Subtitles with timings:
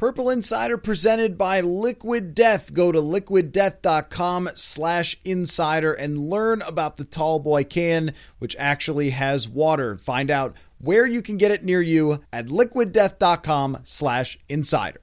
[0.00, 2.72] Purple Insider presented by Liquid Death.
[2.72, 9.46] Go to liquiddeath.com slash insider and learn about the tall boy can, which actually has
[9.46, 9.98] water.
[9.98, 15.02] Find out where you can get it near you at liquiddeath.com slash insider.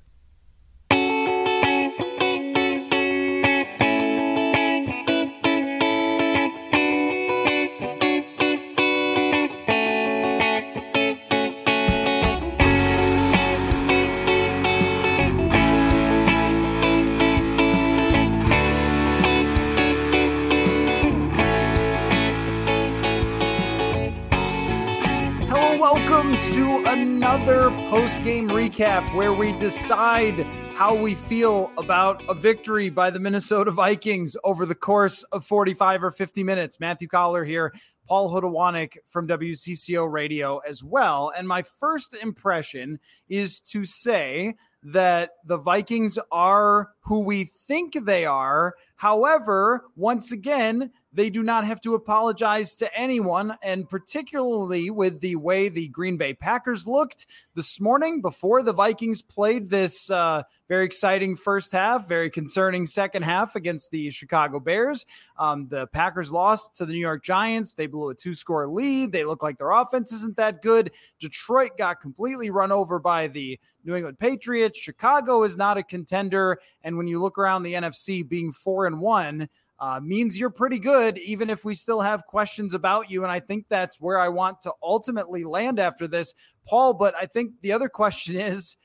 [27.37, 30.39] Another post game recap where we decide
[30.73, 36.05] how we feel about a victory by the Minnesota Vikings over the course of 45
[36.05, 36.79] or 50 minutes.
[36.79, 37.73] Matthew Coller here,
[38.07, 41.31] Paul Hodowanik from WCCO Radio as well.
[41.35, 48.25] And my first impression is to say that the Vikings are who we think they
[48.25, 48.75] are.
[48.95, 55.35] However, once again, they do not have to apologize to anyone, and particularly with the
[55.35, 60.85] way the Green Bay Packers looked this morning before the Vikings played this uh, very
[60.85, 65.05] exciting first half, very concerning second half against the Chicago Bears.
[65.37, 67.73] Um, the Packers lost to the New York Giants.
[67.73, 69.11] They blew a two score lead.
[69.11, 70.91] They look like their offense isn't that good.
[71.19, 74.79] Detroit got completely run over by the New England Patriots.
[74.79, 76.59] Chicago is not a contender.
[76.83, 80.79] And when you look around the NFC being four and one, uh, means you're pretty
[80.79, 83.23] good, even if we still have questions about you.
[83.23, 86.33] And I think that's where I want to ultimately land after this,
[86.65, 86.93] Paul.
[86.93, 88.77] But I think the other question is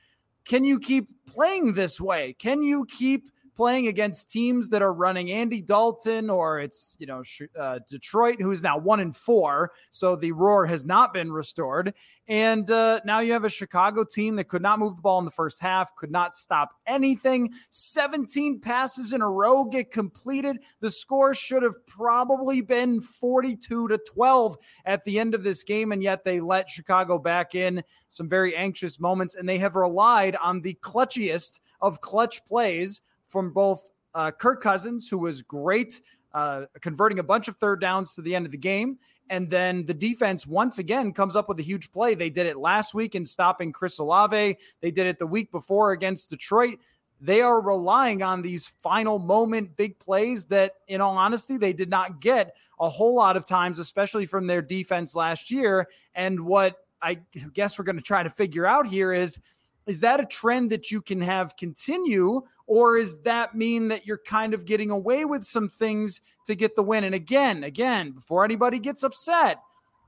[0.45, 2.35] can you keep playing this way?
[2.37, 7.23] Can you keep playing against teams that are running Andy Dalton or it's, you know,
[7.59, 9.71] uh, Detroit, who is now one in four.
[9.91, 11.93] So the roar has not been restored.
[12.27, 15.25] And uh, now you have a Chicago team that could not move the ball in
[15.25, 17.51] the first half, could not stop anything.
[17.69, 20.59] 17 passes in a row get completed.
[20.79, 25.91] The score should have probably been 42 to 12 at the end of this game.
[25.91, 29.35] And yet they let Chicago back in some very anxious moments.
[29.35, 33.01] And they have relied on the clutchiest of clutch plays
[33.33, 35.99] from both uh, Kirk Cousins, who was great,
[36.33, 38.99] uh, converting a bunch of third downs to the end of the game.
[39.29, 42.13] And then the defense once again comes up with a huge play.
[42.13, 44.57] They did it last week in stopping Chris Olave.
[44.81, 46.77] They did it the week before against Detroit.
[47.19, 51.89] They are relying on these final moment big plays that, in all honesty, they did
[51.89, 55.87] not get a whole lot of times, especially from their defense last year.
[56.13, 57.19] And what I
[57.53, 59.39] guess we're going to try to figure out here is
[59.85, 64.17] is that a trend that you can have continue or is that mean that you're
[64.17, 68.43] kind of getting away with some things to get the win and again again before
[68.45, 69.59] anybody gets upset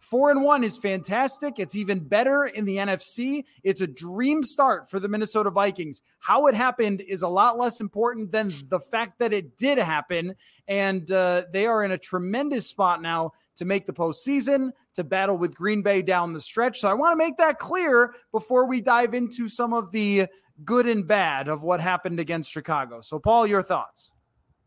[0.05, 1.57] Four and one is fantastic.
[1.57, 3.43] It's even better in the NFC.
[3.63, 6.01] It's a dream start for the Minnesota Vikings.
[6.19, 10.35] How it happened is a lot less important than the fact that it did happen.
[10.67, 15.37] And uh, they are in a tremendous spot now to make the postseason, to battle
[15.37, 16.79] with Green Bay down the stretch.
[16.79, 20.27] So I want to make that clear before we dive into some of the
[20.63, 23.01] good and bad of what happened against Chicago.
[23.01, 24.11] So, Paul, your thoughts?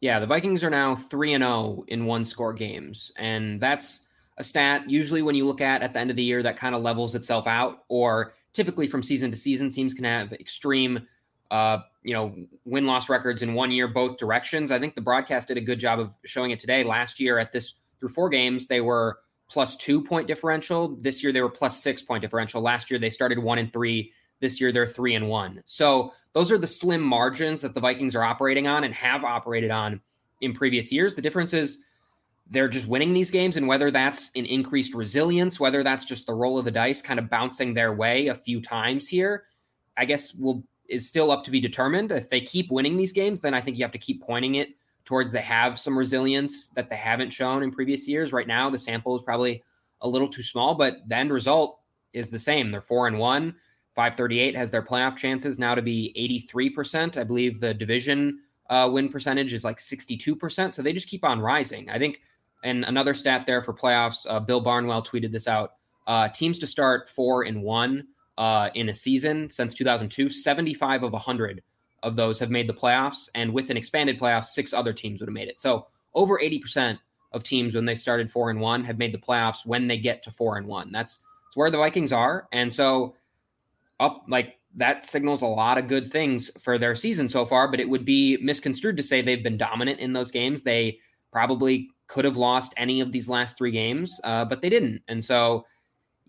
[0.01, 3.11] Yeah, the Vikings are now 3 and 0 in one score games.
[3.17, 4.03] And that's
[4.39, 6.75] a stat usually when you look at at the end of the year that kind
[6.75, 11.07] of levels itself out or typically from season to season teams can have extreme
[11.51, 12.35] uh, you know
[12.65, 15.81] win loss records in one year both directions i think the broadcast did a good
[15.81, 19.19] job of showing it today last year at this through four games they were
[19.51, 23.11] plus two point differential this year they were plus six point differential last year they
[23.11, 27.03] started one and three this year they're three and one so those are the slim
[27.03, 30.01] margins that the vikings are operating on and have operated on
[30.41, 31.83] in previous years the difference is
[32.51, 33.57] they're just winning these games.
[33.57, 37.19] And whether that's an increased resilience, whether that's just the roll of the dice kind
[37.19, 39.45] of bouncing their way a few times here,
[39.97, 42.11] I guess will is still up to be determined.
[42.11, 44.71] If they keep winning these games, then I think you have to keep pointing it
[45.09, 48.31] towards they have some resilience that they haven't shown in previous years.
[48.31, 49.65] Right now, the sample is probably
[50.03, 51.81] a little too small, but the end result
[52.13, 52.71] is the same.
[52.71, 53.55] They're four and one.
[53.95, 56.13] 538 has their playoff chances now to be
[56.45, 57.17] 83%.
[57.17, 60.75] I believe the division uh, win percentage is like 62%.
[60.75, 61.89] So they just keep on rising.
[61.89, 62.21] I think
[62.63, 65.77] and another stat there for playoffs, uh, Bill Barnwell tweeted this out.
[66.07, 70.29] Uh, teams to start four and one uh, in a season since 2002.
[70.29, 71.63] 75 of 100
[72.03, 75.29] of those have made the playoffs, and with an expanded playoffs, six other teams would
[75.29, 75.61] have made it.
[75.61, 76.99] So over 80%
[77.33, 80.23] of teams when they started four and one have made the playoffs when they get
[80.23, 80.91] to four and one.
[80.93, 83.15] That's, that's where the Vikings are, and so
[84.01, 87.69] up like that signals a lot of good things for their season so far.
[87.69, 90.63] But it would be misconstrued to say they've been dominant in those games.
[90.63, 90.99] They
[91.33, 95.23] probably could have lost any of these last three games, uh, but they didn't, and
[95.23, 95.65] so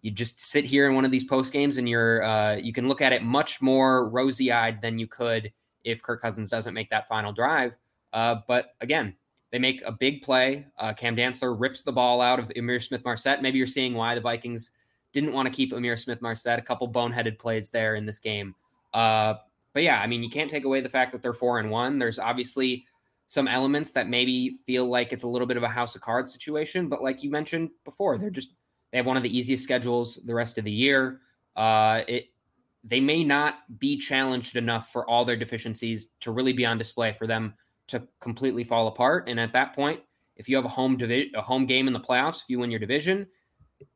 [0.02, 2.88] you just sit here in one of these post games and you're uh, you can
[2.88, 5.52] look at it much more rosy eyed than you could
[5.84, 7.78] if Kirk Cousins doesn't make that final drive.
[8.14, 9.16] Uh, but again,
[9.52, 10.66] they make a big play.
[10.78, 13.42] Uh, Cam Dantzler rips the ball out of Ihmir Smith Marsette.
[13.42, 14.72] Maybe you're seeing why the Vikings
[15.12, 16.60] didn't want to keep Ihmir Smith Marsette.
[16.60, 18.54] A couple boneheaded plays there in this game.
[18.94, 19.36] Uh,
[19.74, 22.00] but yeah, I mean, you can't take away the fact that they're four and one.
[22.00, 22.86] There's obviously
[23.28, 26.32] some elements that maybe feel like it's a little bit of a house of cards
[26.32, 26.90] situation.
[26.90, 28.54] But like you mentioned before, they're just
[28.92, 31.22] they have one of the easiest schedules the rest of the year.
[31.56, 32.30] Uh, it
[32.84, 37.14] they may not be challenged enough for all their deficiencies to really be on display
[37.14, 37.54] for them
[37.88, 39.28] to completely fall apart.
[39.28, 40.02] And at that point,
[40.36, 42.72] if you have a home divi- a home game in the playoffs, if you win
[42.72, 43.28] your division,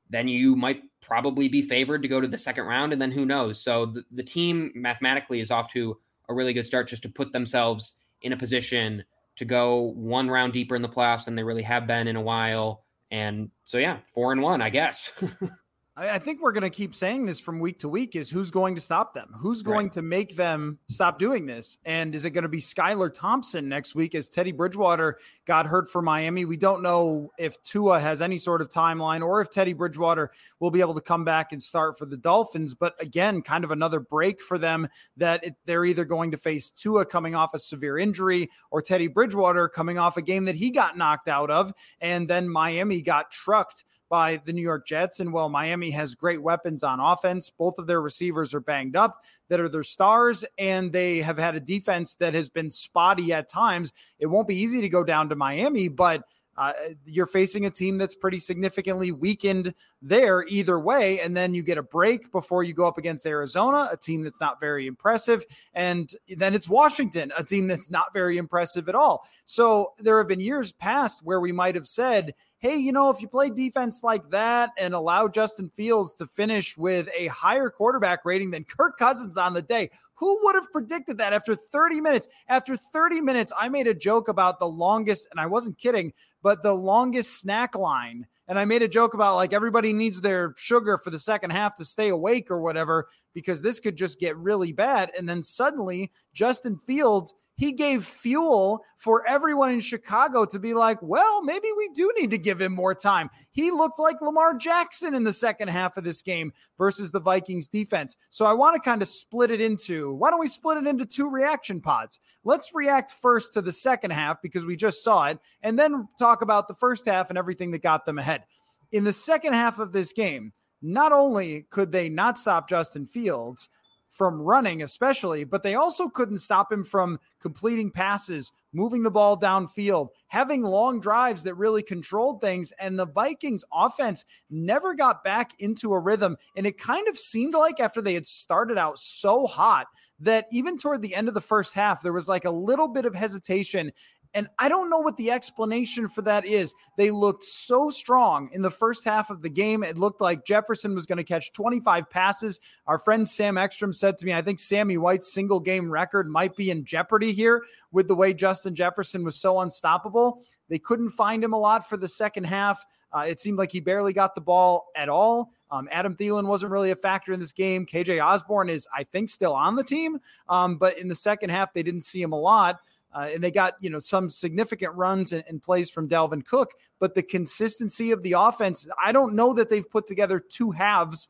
[0.10, 2.92] then you might probably be favored to go to the second round.
[2.92, 3.64] And then who knows?
[3.64, 5.98] So the, the team mathematically is off to
[6.30, 9.04] a really good start just to put themselves in a position
[9.36, 12.22] to go one round deeper in the playoffs than they really have been in a
[12.22, 12.84] while.
[13.12, 15.12] And so, yeah, four and one, I guess.
[15.96, 18.74] I, think we're going to keep saying this from week to week is who's going
[18.74, 19.30] to stop them?
[19.38, 19.94] Who's going right.
[19.94, 21.78] to make them stop doing this?
[21.86, 25.88] And is it going to be Skylar Thompson next week as Teddy Bridgewater got hurt
[25.88, 26.46] for Miami?
[26.46, 30.72] We don't know if Tua has any sort of timeline or if Teddy Bridgewater will
[30.72, 32.74] be able to come back and start for the Dolphins.
[32.74, 34.88] But again, kind of another break for them
[35.18, 39.08] that it, they're either going to face Tua coming off a severe injury or Teddy
[39.08, 41.72] Bridgewater coming off a game that he got knocked out of.
[42.02, 43.84] And then Miami got trucked
[44.14, 45.22] by the New York Jets.
[45.22, 49.24] And while Miami has great weapons on offense, both of their receivers are banged up
[49.50, 53.50] that are their stars, and they have had a defense that has been spotty at
[53.50, 53.92] times.
[54.20, 56.22] It won't be easy to go down to Miami, but
[56.56, 56.74] uh,
[57.08, 59.74] you're facing a team that's pretty significantly weakened
[60.04, 61.20] there either way.
[61.20, 64.40] And then you get a break before you go up against Arizona, a team that's
[64.40, 65.44] not very impressive.
[65.74, 69.26] And then it's Washington, a team that's not very impressive at all.
[69.46, 73.22] So there have been years past where we might have said, hey, you know, if
[73.22, 78.24] you play defense like that and allow Justin Fields to finish with a higher quarterback
[78.24, 82.30] rating than Kirk Cousins on the day, who would have predicted that after 30 minutes?
[82.48, 86.64] After 30 minutes, I made a joke about the longest, and I wasn't kidding, but
[86.64, 88.26] the longest snack line.
[88.48, 91.76] And I made a joke about like everybody needs their sugar for the second half
[91.76, 95.12] to stay awake or whatever, because this could just get really bad.
[95.18, 100.98] And then suddenly, Justin Fields he gave fuel for everyone in Chicago to be like,
[101.02, 103.30] well, maybe we do need to give him more time.
[103.52, 107.68] He looked like Lamar Jackson in the second half of this game versus the Vikings
[107.68, 108.18] defense.
[108.30, 111.06] So I want to kind of split it into why don't we split it into
[111.06, 112.20] two reaction pods?
[112.44, 116.42] Let's react first to the second half because we just saw it, and then talk
[116.42, 118.44] about the first half and everything that got them ahead.
[118.92, 123.70] In the second half of this game, not only could they not stop Justin Fields,
[124.14, 129.38] from running, especially, but they also couldn't stop him from completing passes, moving the ball
[129.38, 132.72] downfield, having long drives that really controlled things.
[132.80, 136.38] And the Vikings offense never got back into a rhythm.
[136.56, 139.88] And it kind of seemed like after they had started out so hot
[140.20, 143.06] that even toward the end of the first half, there was like a little bit
[143.06, 143.92] of hesitation
[144.34, 146.74] and I don't know what the explanation for that is.
[146.98, 149.84] They looked so strong in the first half of the game.
[149.84, 152.60] It looked like Jefferson was going to catch 25 passes.
[152.88, 156.56] Our friend Sam Ekstrom said to me, I think Sammie White's single game record might
[156.56, 157.62] be in jeopardy here
[157.92, 160.42] with the way Justin Jefferson was so unstoppable.
[160.68, 162.84] They couldn't find him a lot for the second half.
[163.12, 165.52] Uh, it seemed like he barely got the ball at all.
[165.70, 167.86] Um, Adam Thielen wasn't really a factor in this game.
[167.86, 170.20] KJ Osborne is, I think, still on the team.
[170.50, 172.80] Um, but in the second half, they didn't see him a lot.
[173.14, 176.72] Uh, and they got you know some significant runs and, and, plays from Dalvin Cook,
[177.00, 181.28] but the consistency of the offense, I don't know that they've put together two halves.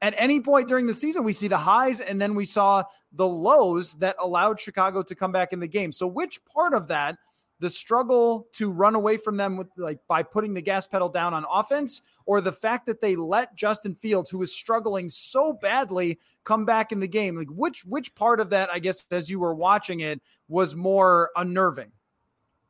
[0.00, 3.26] At any point during the season, we see the highs and then we saw the
[3.26, 5.92] lows that allowed Chicago to come back in the game.
[5.92, 7.18] So, which part of that
[7.62, 11.32] the struggle to run away from them with like by putting the gas pedal down
[11.32, 16.18] on offense or the fact that they let Justin Fields who is struggling so badly
[16.42, 17.36] come back in the game?
[17.36, 21.30] Like which which part of that I guess as you were watching it was more
[21.36, 21.92] unnerving?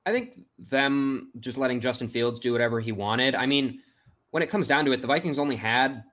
[0.05, 3.35] I think them just letting Justin Fields do whatever he wanted.
[3.35, 3.81] I mean
[4.31, 6.05] when it comes down to it the Vikings only had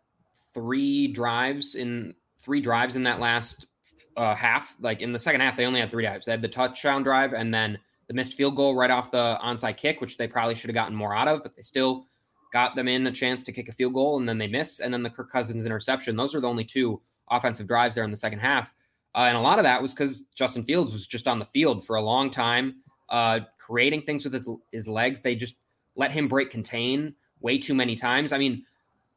[0.53, 3.67] 3 drives in 3 drives in that last
[4.15, 4.73] uh, half.
[4.79, 6.25] Like in the second half they only had 3 drives.
[6.25, 7.77] They had the touchdown drive and then
[8.09, 10.95] the missed field goal right off the onside kick, which they probably should have gotten
[10.95, 12.07] more out of, but they still
[12.51, 14.79] got them in a chance to kick a field goal and then they miss.
[14.79, 16.17] And then the Kirk Cousins interception.
[16.17, 16.99] Those are the only two
[17.29, 18.73] offensive drives there in the second half.
[19.13, 21.85] Uh, and a lot of that was because Justin Fields was just on the field
[21.85, 22.77] for a long time,
[23.09, 25.21] uh, creating things with his, his legs.
[25.21, 25.57] They just
[25.95, 28.33] let him break contain way too many times.
[28.33, 28.65] I mean,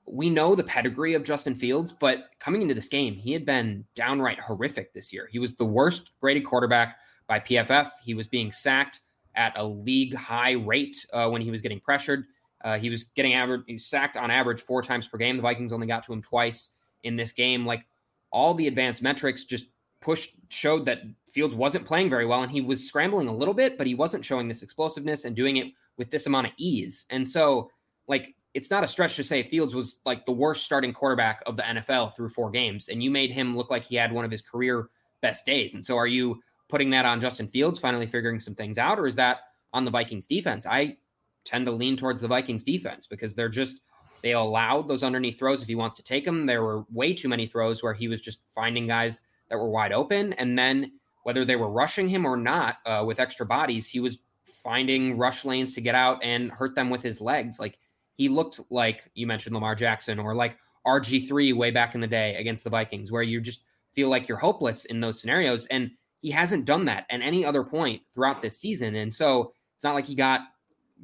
[0.07, 3.87] we know the pedigree of Justin Fields, but coming into this game, he had been
[3.95, 5.29] downright horrific this year.
[5.31, 7.91] He was the worst graded quarterback by PFF.
[8.05, 9.01] He was being sacked
[9.35, 12.25] at a league high rate uh, when he was getting pressured.
[12.65, 15.37] Uh, he was getting average, he was sacked on average four times per game.
[15.37, 16.71] The Vikings only got to him twice
[17.03, 17.67] in this game.
[17.67, 17.87] Like
[18.31, 19.67] all the advanced metrics just
[20.01, 23.79] pushed, showed that Fields wasn't playing very well and he was scrambling a little bit,
[23.79, 27.07] but he wasn't showing this explosiveness and doing it with this amount of ease.
[27.11, 27.71] And so,
[28.07, 31.57] like, it's not a stretch to say Fields was like the worst starting quarterback of
[31.57, 34.31] the NFL through four games, and you made him look like he had one of
[34.31, 34.89] his career
[35.23, 35.75] best days.
[35.75, 36.41] And so, are you
[36.73, 39.41] putting that on Justin Fields finally figuring some things out, or is that
[39.75, 40.65] on the Vikings defense?
[40.65, 40.97] I
[41.45, 43.83] tend to lean towards the Vikings defense because they're just
[44.23, 46.47] they allowed those underneath throws if he wants to take them.
[46.47, 49.93] There were way too many throws where he was just finding guys that were wide
[49.93, 50.93] open, and then
[51.25, 55.45] whether they were rushing him or not uh, with extra bodies, he was finding rush
[55.45, 57.61] lanes to get out and hurt them with his legs.
[57.61, 57.77] Like
[58.15, 62.35] he looked like you mentioned Lamar Jackson or like RG3 way back in the day
[62.37, 65.67] against the Vikings, where you just feel like you're hopeless in those scenarios.
[65.67, 65.91] And
[66.23, 68.95] he hasn't done that at any other point throughout this season.
[68.95, 70.41] And so it's not like he got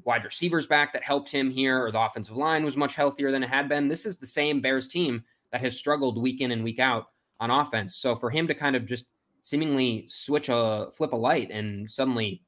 [0.04, 3.42] wide receivers back that helped him here or the offensive line was much healthier than
[3.42, 3.88] it had been.
[3.88, 7.08] This is the same Bears team that has struggled week in and week out
[7.40, 7.96] on offense.
[7.96, 9.06] So for him to kind of just
[9.42, 12.42] seemingly switch a flip a light and suddenly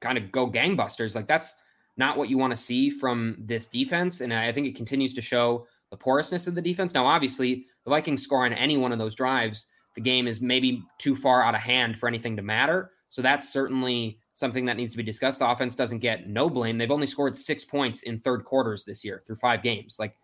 [0.00, 1.56] kind of go gangbusters, like that's
[1.98, 4.22] not what you want to see from this defense.
[4.22, 6.94] And I think it continues to show the porousness of the defense.
[6.94, 10.84] Now, obviously, the Vikings score on any one of those drives, the game is maybe
[10.98, 12.92] too far out of hand for anything to matter.
[13.08, 15.38] So that's certainly something that needs to be discussed.
[15.38, 16.76] The offense doesn't get no blame.
[16.76, 19.96] They've only scored six points in third quarters this year through five games.
[19.98, 20.14] Like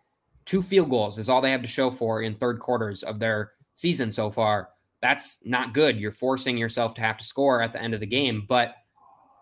[0.45, 3.53] two field goals is all they have to show for in third quarters of their
[3.73, 4.69] season so far.
[5.01, 5.97] That's not good.
[5.97, 8.45] You're forcing yourself to have to score at the end of the game.
[8.47, 8.75] But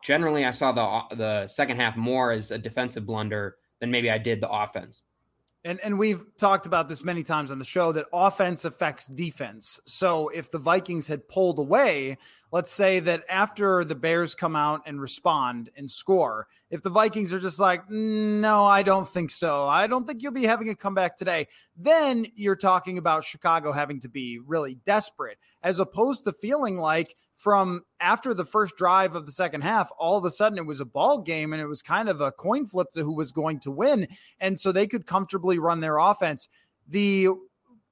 [0.01, 4.17] generally I saw the the second half more as a defensive blunder than maybe I
[4.17, 5.01] did the offense.
[5.63, 9.79] And and we've talked about this many times on the show that offense affects defense.
[9.85, 12.17] So if the Vikings had pulled away,
[12.51, 17.31] let's say that after the Bears come out and respond and score, if the Vikings
[17.31, 19.67] are just like, no, I don't think so.
[19.67, 21.47] I don't think you'll be having a comeback today.
[21.77, 27.15] Then you're talking about Chicago having to be really desperate, as opposed to feeling like
[27.41, 30.79] from after the first drive of the second half, all of a sudden it was
[30.79, 33.59] a ball game and it was kind of a coin flip to who was going
[33.59, 34.07] to win.
[34.39, 36.47] And so they could comfortably run their offense.
[36.87, 37.29] The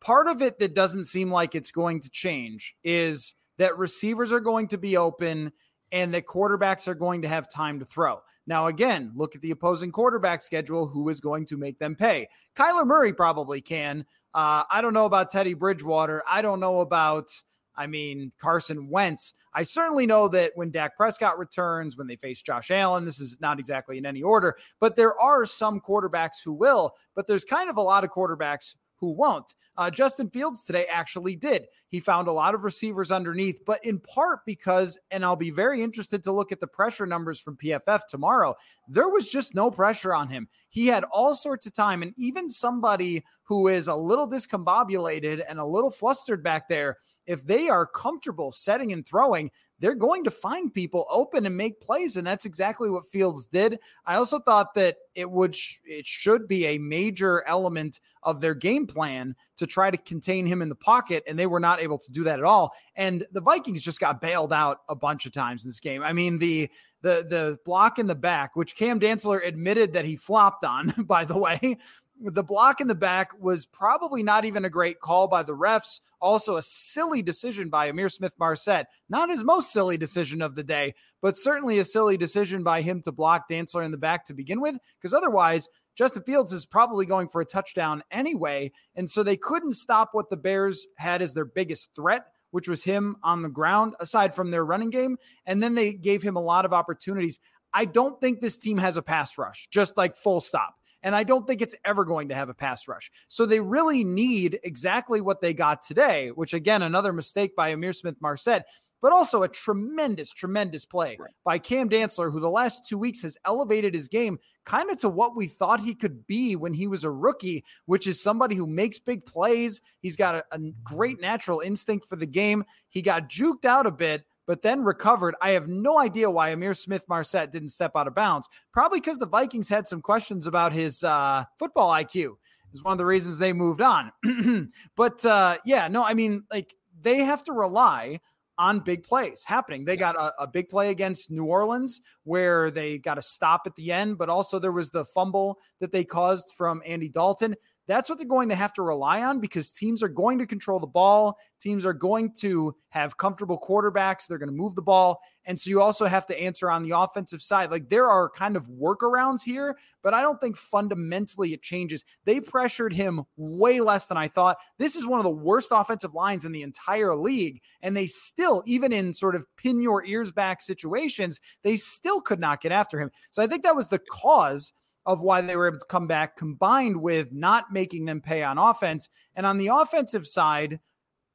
[0.01, 4.39] part of it that doesn't seem like it's going to change is that receivers are
[4.39, 5.51] going to be open
[5.91, 8.19] and that quarterbacks are going to have time to throw.
[8.45, 10.87] Now, again, look at the opposing quarterback schedule.
[10.87, 12.27] Who is going to make them pay?
[12.55, 14.05] Kyler Murray probably can.
[14.33, 16.23] Uh, I don't know about Teddy Bridgewater.
[16.27, 17.31] I don't know about
[17.79, 19.33] I mean, Carson Wentz.
[19.53, 23.39] I certainly know that when Dak Prescott returns, when they face Josh Allen, this is
[23.39, 27.69] not exactly in any order, but there are some quarterbacks who will, but there's kind
[27.69, 29.55] of a lot of quarterbacks who won't.
[29.77, 31.67] Uh, Justin Fields today actually did.
[31.87, 35.81] He found a lot of receivers underneath, but in part because, and I'll be very
[35.81, 38.55] interested to look at the pressure numbers from PFF tomorrow,
[38.89, 40.49] there was just no pressure on him.
[40.67, 45.59] He had all sorts of time, and even somebody who is a little discombobulated and
[45.59, 46.97] a little flustered back there
[47.29, 51.79] if they are comfortable setting and throwing, they're going to find people open and make
[51.79, 53.77] plays and that's exactly what Fields did.
[54.03, 55.55] I also thought that it would
[55.85, 60.63] it should be a major element of their game plan to try to contain him
[60.63, 62.73] in the pocket and they were not able to do that at all.
[62.95, 66.01] And the Vikings just got bailed out a bunch of times in this game.
[66.01, 66.67] I mean the
[67.03, 71.25] the the block in the back which Cam Dantzler admitted that he flopped on by
[71.25, 71.77] the way
[72.21, 76.01] the block in the back was probably not even a great call by the refs.
[76.21, 78.87] Also, a silly decision by Ihmir Smith Marsette.
[79.09, 83.01] Not his most silly decision of the day, but certainly a silly decision by him
[83.01, 87.05] to block Dantzler in the back to begin with, because otherwise, Justin Fields is probably
[87.05, 88.71] going for a touchdown anyway.
[88.95, 92.83] And so they couldn't stop what the Bears had as their biggest threat, which was
[92.83, 95.17] him on the ground, aside from their running game.
[95.45, 97.39] And then they gave him a lot of opportunities.
[97.73, 100.78] I don't think this team has a pass rush, just like full stop.
[101.03, 103.11] And I don't think it's ever going to have a pass rush.
[103.27, 107.95] So they really need exactly what they got today, which again, another mistake by Ihmir
[107.95, 108.65] Smith Marsette,
[109.01, 111.31] but also a tremendous, tremendous play right.
[111.45, 115.09] by Cam Dantzler, who the last two weeks has elevated his game kind of to
[115.09, 118.67] what we thought he could be when he was a rookie, which is somebody who
[118.67, 119.81] makes big plays.
[120.01, 122.65] He's got a, a great natural instinct for the game.
[122.89, 125.35] He got juked out a bit but then recovered.
[125.43, 128.49] I have no idea why Ihmir Smith Marsette didn't step out of bounds.
[128.73, 132.31] Probably because the Vikings had some questions about his uh, football IQ.
[132.73, 134.11] is one of the reasons they moved on.
[134.95, 138.21] but uh, yeah, no, I mean, like they have to rely
[138.57, 139.85] on big plays happening.
[139.85, 143.75] They got a, a, big play against New Orleans where they got a stop at
[143.75, 147.55] the end, but also there was the fumble that they caused from Andy Dalton.
[147.89, 150.79] That's what they're going to have to rely on because teams are going to control
[150.79, 151.39] the ball.
[151.59, 154.27] Teams are going to have comfortable quarterbacks.
[154.27, 155.19] They're going to move the ball.
[155.45, 157.71] And so you also have to answer on the offensive side.
[157.71, 162.05] Like there are kind of workarounds here, but I don't think fundamentally it changes.
[162.25, 164.57] They pressured him way less than I thought.
[164.77, 167.59] This is one of the worst offensive lines in the entire league.
[167.81, 172.39] And they still, even in sort of pin your ears back situations, they still could
[172.39, 173.09] not get after him.
[173.31, 174.73] So I think that was the cause
[175.09, 178.59] of why they were able to come back, combined with not making them pay on
[178.59, 179.09] offense.
[179.35, 180.79] And on the offensive side,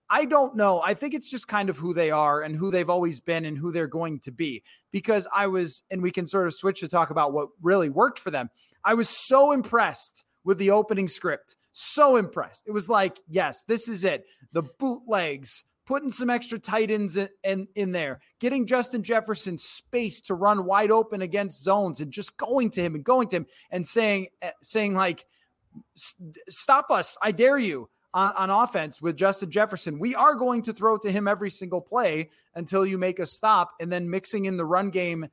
[0.09, 0.81] I don't know.
[0.81, 3.59] I think it's just kind of who they are and who they've always been and
[3.59, 4.63] who they're going to be.
[4.93, 8.21] Because I was, and we can sort of switch to talk about what really worked
[8.21, 8.49] for them.
[8.85, 11.57] I was so impressed with the opening script.
[11.73, 12.63] So impressed.
[12.67, 14.25] It was like, yes, this is it.
[14.53, 20.21] The bootlegs, putting some extra tight ends in, in, in, there, getting Justin Jefferson space
[20.23, 23.47] to run wide open against zones and just going to him and going to him
[23.71, 25.27] and saying, eh, saying like,
[25.95, 27.17] stop us.
[27.23, 29.99] I dare you on, on offense with Justin Jefferson.
[29.99, 33.73] We are going to throw to him every single play until you make a stop
[33.81, 35.27] and then mixing in the run game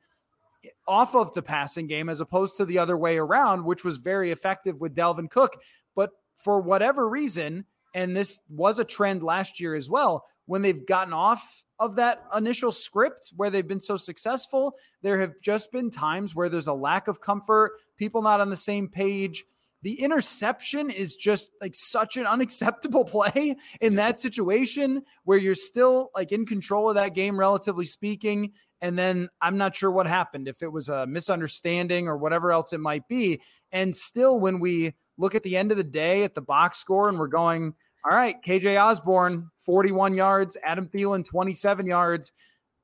[0.86, 4.30] off of the passing game as opposed to the other way around, which was very
[4.30, 5.60] effective with Dalvin Cook.
[5.94, 10.86] But for whatever reason, and this was a trend last year as well, when they've
[10.86, 15.90] gotten off of that initial script where they've been so successful, there have just been
[15.90, 19.44] times where there's a lack of comfort, people not on the same page.
[19.82, 26.10] The interception is just like such an unacceptable play in that situation where you're still
[26.14, 28.52] like in control of that game, relatively speaking.
[28.80, 32.72] And then I'm not sure what happened, if it was a misunderstanding or whatever else
[32.72, 33.40] it might be.
[33.70, 37.08] And still, when we look at the end of the day at the box score
[37.08, 42.32] and we're going, all right, KJ Osborne, 41 yards, Adam Thielen, 27 yards.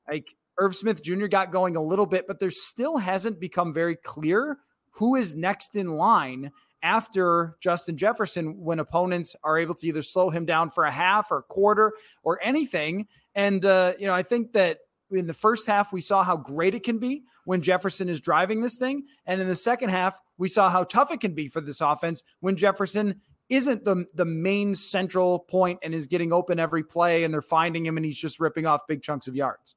[0.07, 1.27] Like Irv Smith Jr.
[1.27, 4.57] got going a little bit, but there still hasn't become very clear
[4.91, 10.29] who is next in line after Justin Jefferson when opponents are able to either slow
[10.29, 11.93] him down for a half or a quarter
[12.23, 13.07] or anything.
[13.35, 14.79] And, uh, you know, I think that
[15.11, 18.61] in the first half, we saw how great it can be when Jefferson is driving
[18.61, 19.05] this thing.
[19.25, 22.23] And in the second half, we saw how tough it can be for this offense
[22.39, 27.33] when Jefferson isn't the the main central point and is getting open every play and
[27.33, 29.75] they're finding him and he's just ripping off big chunks of yards.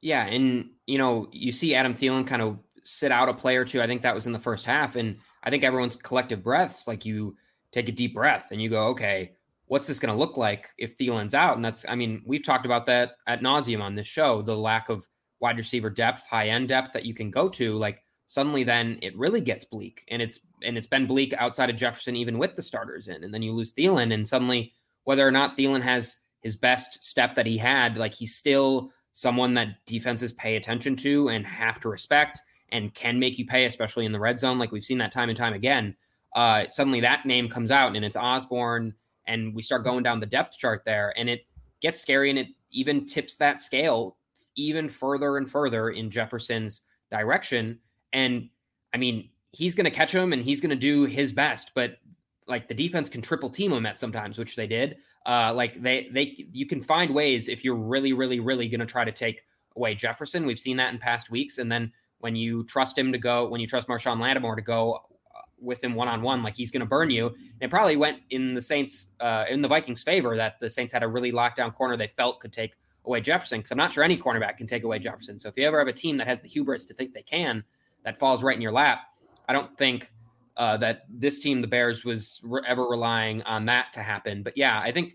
[0.00, 3.64] Yeah, and you know, you see Adam Thielen kind of sit out a play or
[3.64, 3.80] two.
[3.80, 7.06] I think that was in the first half and I think everyone's collective breaths like
[7.06, 7.36] you
[7.72, 9.32] take a deep breath and you go, "Okay,
[9.66, 12.66] what's this going to look like if Thielen's out?" And that's I mean, we've talked
[12.66, 15.06] about that at nauseum on this show, the lack of
[15.40, 19.16] wide receiver depth, high end depth that you can go to like suddenly then it
[19.16, 22.62] really gets bleak and it's and it's been bleak outside of Jefferson even with the
[22.62, 24.72] starters in and then you lose Thielen and suddenly
[25.04, 29.54] whether or not Thielen has his best step that he had like he's still someone
[29.54, 34.04] that defenses pay attention to and have to respect and can make you pay especially
[34.04, 35.94] in the red zone like we've seen that time and time again.
[36.34, 38.92] Uh, suddenly that name comes out and it's Osborne
[39.26, 41.48] and we start going down the depth chart there and it
[41.80, 44.16] gets scary and it even tips that scale
[44.56, 47.78] even further and further in Jefferson's direction
[48.14, 48.48] and
[48.94, 51.98] I mean, he's going to catch him and he's going to do his best, but
[52.46, 54.96] like the defense can triple team him at sometimes, which they did.
[55.26, 58.86] Uh, like they, they, you can find ways if you're really, really, really going to
[58.86, 59.42] try to take
[59.76, 60.46] away Jefferson.
[60.46, 61.58] We've seen that in past weeks.
[61.58, 64.94] And then when you trust him to go, when you trust Marshon Lattimore to go
[64.94, 67.28] uh, with him one on one, like he's going to burn you.
[67.28, 70.92] And it probably went in the Saints, uh, in the Vikings' favor that the Saints
[70.92, 72.74] had a really lockdown corner they felt could take
[73.06, 73.60] away Jefferson.
[73.60, 75.38] Because I'm not sure any cornerback can take away Jefferson.
[75.38, 77.64] So if you ever have a team that has the hubris to think they can,
[78.04, 79.00] that falls right in your lap.
[79.48, 80.10] I don't think
[80.56, 84.42] uh, that this team, the Bears, was re- ever relying on that to happen.
[84.42, 85.14] But yeah, I think,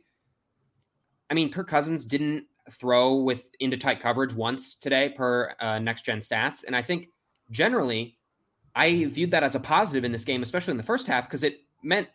[1.30, 6.04] I mean, Kirk Cousins didn't throw with into tight coverage once today per uh, next
[6.04, 6.64] gen stats.
[6.66, 7.10] And I think
[7.52, 8.18] generally,
[8.76, 11.44] I viewed that as a positive in this game, especially in the first half, because
[11.44, 12.08] it meant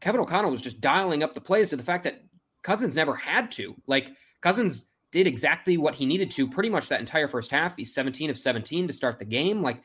[0.00, 2.22] Kevin O'Connell was just dialing up the plays to the fact that
[2.62, 3.74] Cousins never had to.
[3.86, 7.76] Like, Cousins did exactly what he needed to pretty much that entire first half.
[7.76, 9.62] He's 17 of 17 to start the game.
[9.62, 9.82] Like,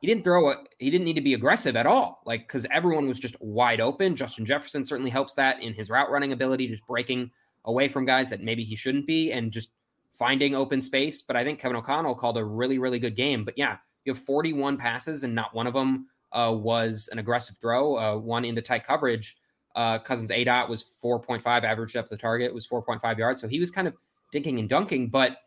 [0.00, 3.08] he didn't throw a he didn't need to be aggressive at all like because everyone
[3.08, 4.16] was just wide open.
[4.16, 7.30] Justin jefferson certainly helps that in his route running ability just breaking
[7.64, 9.70] away from guys that maybe he shouldn't be and just
[10.14, 11.22] finding open space.
[11.22, 13.44] But i think kevin o'connell called a really really good game.
[13.44, 17.56] But yeah you have 41 passes and not one of them uh, was an aggressive
[17.56, 19.36] throw uh, one into tight coverage.
[19.74, 23.40] Uh, cousins aDOT was 4.5 average up the target was 4.5 yards.
[23.40, 23.94] So he was kind of
[24.34, 25.38] dinking and dunking but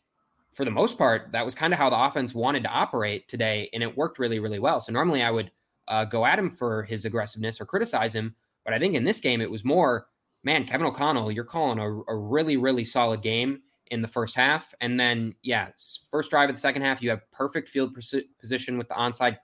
[0.52, 3.70] for the most part, that was kind of how the offense wanted to operate today,
[3.74, 4.82] and it worked really, really well.
[4.82, 5.52] So normally I would
[5.88, 9.20] uh, go at him for his aggressiveness or criticize him, But I think in this
[9.20, 10.08] game, it was more,
[10.44, 14.74] man, Kevin O'Connell, you're calling a, a really, really solid game in the first half.
[14.82, 15.70] And then, yeah,
[16.10, 17.94] first drive of the second half, you have perfect field
[18.40, 19.38] position with the onside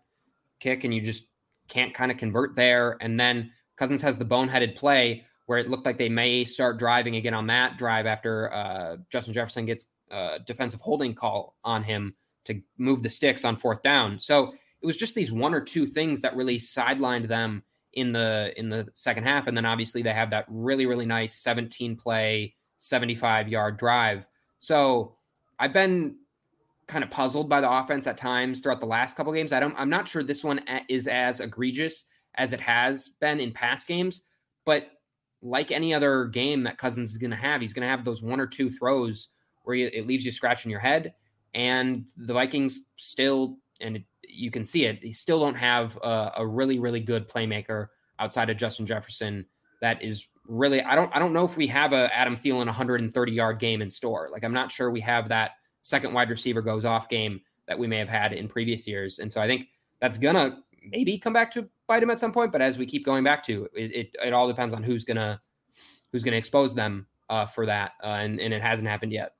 [0.59, 1.27] kick, and you just
[1.67, 2.97] can't kind of convert there.
[3.01, 7.15] And then Cousins has the boneheaded play where it looked like they may start driving
[7.15, 12.15] again on that drive after uh, Justin Jefferson gets a defensive holding call on him
[12.45, 14.19] to move the sticks on fourth down.
[14.19, 18.53] So it was just these one or two things that really sidelined them in the
[18.57, 22.55] in the second half, and then obviously they have that really really nice 17 play
[22.77, 24.27] 75 yard drive.
[24.59, 25.15] So
[25.59, 26.17] I've been
[26.87, 29.51] kind of puzzled by the offense at times throughout the last couple games.
[29.51, 33.51] I don't I'm not sure this one is as egregious as it has been in
[33.51, 34.23] past games,
[34.63, 34.91] but
[35.41, 38.21] like any other game that Cousins is going to have, he's going to have those
[38.21, 39.29] one or two throws
[39.67, 41.13] where it leaves you scratching your head.
[41.53, 46.47] And the Vikings still, and you can see it, they still don't have a, a
[46.47, 47.87] really, really good playmaker
[48.19, 49.45] outside of Justin Jefferson.
[49.81, 53.31] That is really, I don't, I don't know if we have a Adam Thielen 130
[53.33, 54.29] yard game in store.
[54.31, 55.51] Like I'm not sure we have that
[55.81, 59.19] second wide receiver goes off game that we may have had in previous years.
[59.19, 59.67] And so I think
[59.99, 62.53] that's gonna maybe come back to bite him at some point.
[62.53, 65.41] But as we keep going back to, it, it, it all depends on who's gonna
[66.11, 69.33] who's gonna expose them uh, for that, uh, and and it hasn't happened yet.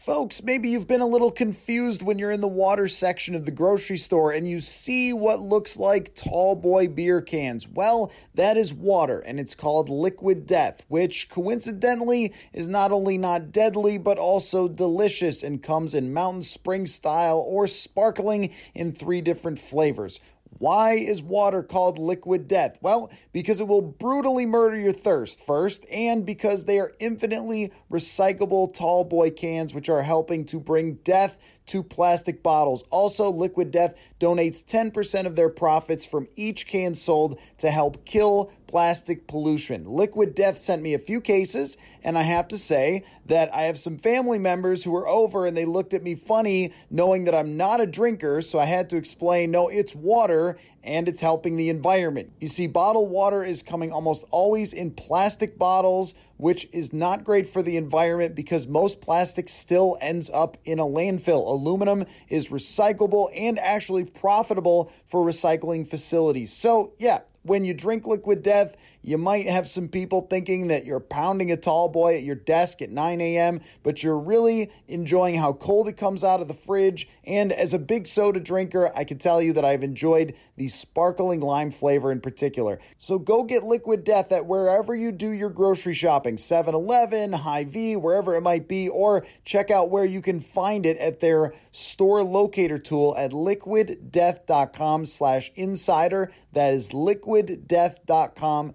[0.00, 3.50] Folks, maybe you've been a little confused when you're in the water section of the
[3.50, 7.68] grocery store and you see what looks like tall boy beer cans.
[7.68, 13.52] Well, that is water and it's called liquid death, which coincidentally is not only not
[13.52, 19.58] deadly but also delicious and comes in mountain spring style or sparkling in three different
[19.58, 20.18] flavors.
[20.58, 22.76] Why is water called liquid death?
[22.82, 28.74] Well, because it will brutally murder your thirst first, and because they are infinitely recyclable
[28.74, 32.82] tall boy cans, which are helping to bring death to plastic bottles.
[32.90, 38.52] Also, Liquid Death donates 10% of their profits from each can sold to help kill
[38.70, 39.84] plastic pollution.
[39.84, 43.76] Liquid Death sent me a few cases, and I have to say that I have
[43.76, 47.56] some family members who were over and they looked at me funny knowing that I'm
[47.56, 51.68] not a drinker, so I had to explain no, it's water and it's helping the
[51.68, 52.32] environment.
[52.40, 57.46] You see, bottled water is coming almost always in plastic bottles, which is not great
[57.46, 61.46] for the environment because most plastic still ends up in a landfill.
[61.46, 66.52] Aluminum is recyclable and actually profitable for recycling facilities.
[66.52, 71.00] So, yeah, when you drink liquid death, you might have some people thinking that you're
[71.00, 75.52] pounding a tall boy at your desk at 9 a.m., but you're really enjoying how
[75.52, 77.08] cold it comes out of the fridge.
[77.24, 81.40] And as a big soda drinker, I can tell you that I've enjoyed the sparkling
[81.40, 82.80] lime flavor in particular.
[82.98, 87.96] So go get Liquid Death at wherever you do your grocery shopping 7 Eleven, Hy-Vee,
[87.96, 92.22] wherever it might be, or check out where you can find it at their store
[92.22, 96.30] locator tool at liquiddeath.com slash insider.
[96.52, 98.74] That is liquiddeath.com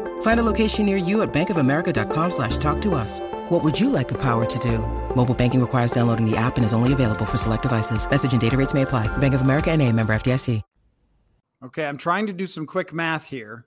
[0.21, 3.19] Find a location near you at bankofamerica.com slash talk to us.
[3.49, 4.79] What would you like the power to do?
[5.15, 8.09] Mobile banking requires downloading the app and is only available for select devices.
[8.09, 9.15] Message and data rates may apply.
[9.17, 10.63] Bank of America and a member FDIC.
[11.63, 13.65] Okay, I'm trying to do some quick math here.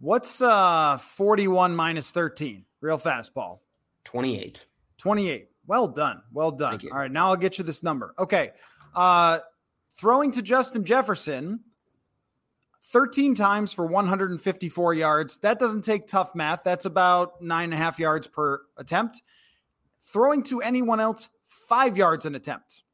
[0.00, 2.64] What's uh 41 minus 13?
[2.80, 3.62] Real fast, Paul.
[4.04, 4.66] 28.
[4.96, 5.50] 28.
[5.66, 6.22] Well done.
[6.32, 6.80] Well done.
[6.90, 8.14] All right, now I'll get you this number.
[8.18, 8.52] Okay.
[8.94, 9.40] Uh
[9.98, 11.60] throwing to Justin Jefferson
[12.92, 15.38] 13 times for 154 yards.
[15.38, 16.62] That doesn't take tough math.
[16.64, 19.22] That's about nine and a half yards per attempt.
[20.00, 22.84] Throwing to anyone else, five yards an attempt.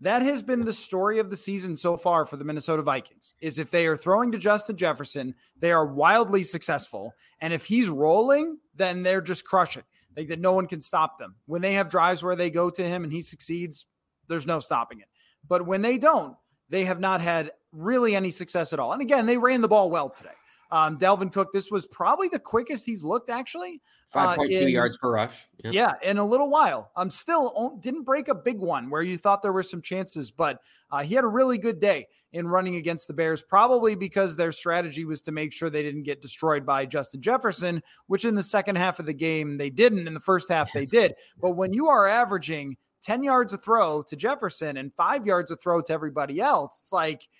[0.00, 3.34] That has been the story of the season so far for the Minnesota Vikings.
[3.40, 7.14] Is if they are throwing to Justin Jefferson, they are wildly successful.
[7.40, 9.84] And if he's rolling, then they're just crushing.
[10.16, 11.36] Like that no one can stop them.
[11.46, 13.86] When they have drives where they go to him and he succeeds,
[14.28, 15.08] there's no stopping it.
[15.46, 16.36] But when they don't,
[16.68, 18.92] they have not had really any success at all.
[18.92, 20.30] And again, they ran the ball well today.
[20.70, 23.80] Um, Dalvin Cook, this was probably the quickest he's looked actually.
[24.14, 25.46] 5.2 uh, yards per rush.
[25.62, 25.70] Yeah.
[25.70, 25.92] yeah.
[26.02, 26.90] in a little while.
[26.96, 30.30] I'm um, still didn't break a big one where you thought there were some chances,
[30.30, 30.60] but
[30.90, 34.52] uh, he had a really good day in running against the Bears, probably because their
[34.52, 38.42] strategy was to make sure they didn't get destroyed by Justin Jefferson, which in the
[38.42, 40.08] second half of the game they didn't.
[40.08, 41.14] In the first half they did.
[41.40, 45.56] But when you are averaging 10 yards a throw to Jefferson and five yards a
[45.56, 47.28] throw to everybody else, it's like–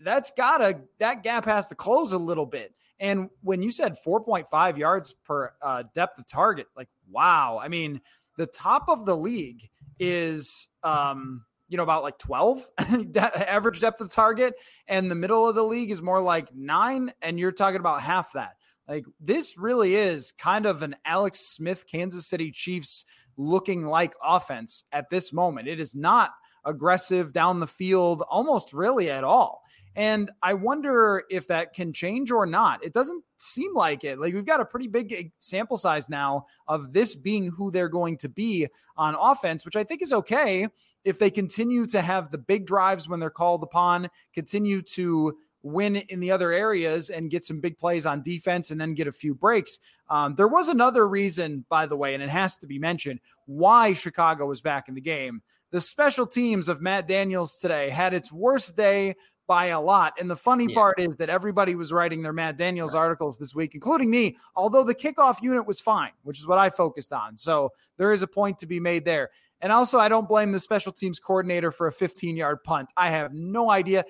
[0.00, 2.74] that's gotta that gap has to close a little bit.
[3.00, 8.00] And when you said 4.5 yards per uh, depth of target, like wow, I mean,
[8.36, 12.68] the top of the league is um you know, about like 12
[13.16, 14.54] average depth of target,
[14.86, 18.32] and the middle of the league is more like nine, and you're talking about half
[18.34, 18.56] that.
[18.86, 23.04] Like this really is kind of an Alex Smith Kansas City Chiefs
[23.36, 25.68] looking like offense at this moment.
[25.68, 26.32] It is not
[26.64, 29.62] aggressive down the field almost really at all.
[29.96, 32.84] And I wonder if that can change or not.
[32.84, 34.18] It doesn't seem like it.
[34.18, 38.16] Like we've got a pretty big sample size now of this being who they're going
[38.18, 40.68] to be on offense, which I think is okay
[41.04, 45.96] if they continue to have the big drives when they're called upon, continue to win
[45.96, 49.12] in the other areas and get some big plays on defense and then get a
[49.12, 49.78] few breaks.
[50.10, 53.92] Um, there was another reason, by the way, and it has to be mentioned why
[53.94, 55.42] Chicago was back in the game.
[55.74, 59.16] The special teams of Matt Daniels today had its worst day
[59.48, 60.12] by a lot.
[60.20, 60.74] And the funny yeah.
[60.76, 64.84] part is that everybody was writing their Matt Daniels articles this week, including me, although
[64.84, 67.36] the kickoff unit was fine, which is what I focused on.
[67.36, 69.30] So there is a point to be made there.
[69.62, 72.92] And also, I don't blame the special teams coordinator for a 15 yard punt.
[72.96, 74.04] I have no idea.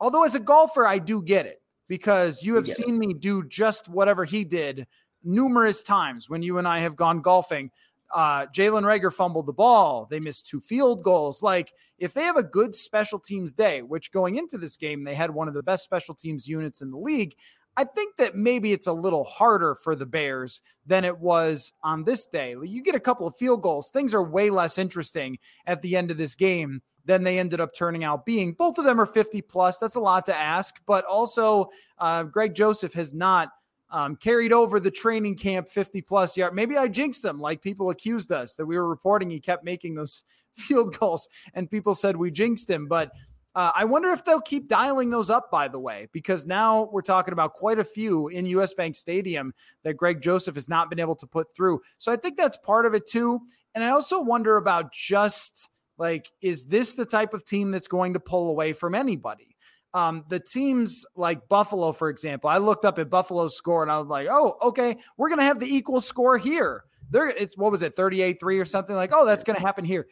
[0.00, 2.98] Although, as a golfer, I do get it because you have seen it.
[2.98, 4.86] me do just whatever he did
[5.24, 7.70] numerous times when you and I have gone golfing.
[8.14, 10.06] Uh, Jalen Reagor fumbled the ball.
[10.10, 11.42] They missed two field goals.
[11.42, 15.14] Like, if they have a good special teams day, which going into this game, they
[15.14, 17.34] had one of the best special teams units in the league,
[17.78, 22.02] I think that maybe it's a little harder for the Bears than it was on
[22.02, 22.56] this day.
[22.60, 26.10] You get a couple of field goals, things are way less interesting at the end
[26.10, 28.52] of this game than they ended up turning out being.
[28.52, 29.78] Both of them are 50 plus.
[29.78, 33.50] That's a lot to ask, but also uh, Greg Joseph has not
[33.90, 36.54] um, carried over the training camp 50 plus yard.
[36.54, 39.94] Maybe I jinxed them like people accused us that we were reporting he kept making
[39.94, 40.22] those
[40.56, 42.86] field goals, and people said we jinxed him.
[42.86, 43.12] But
[43.54, 47.02] uh, I wonder if they'll keep dialing those up, by the way, because now we're
[47.02, 49.52] talking about quite a few in US Bank Stadium
[49.84, 51.80] that Greg Joseph has not been able to put through.
[51.98, 53.40] So I think that's part of it too.
[53.74, 58.12] And I also wonder about just like, is this the type of team that's going
[58.12, 59.56] to pull away from anybody?
[59.98, 63.98] Um, the teams like Buffalo, for example, I looked up at Buffalo's score and I
[63.98, 66.84] was like, oh, okay, we're going to have the equal score here.
[67.10, 68.94] There, it's what was it, 38 3 or something?
[68.94, 70.06] Like, oh, that's going to happen here.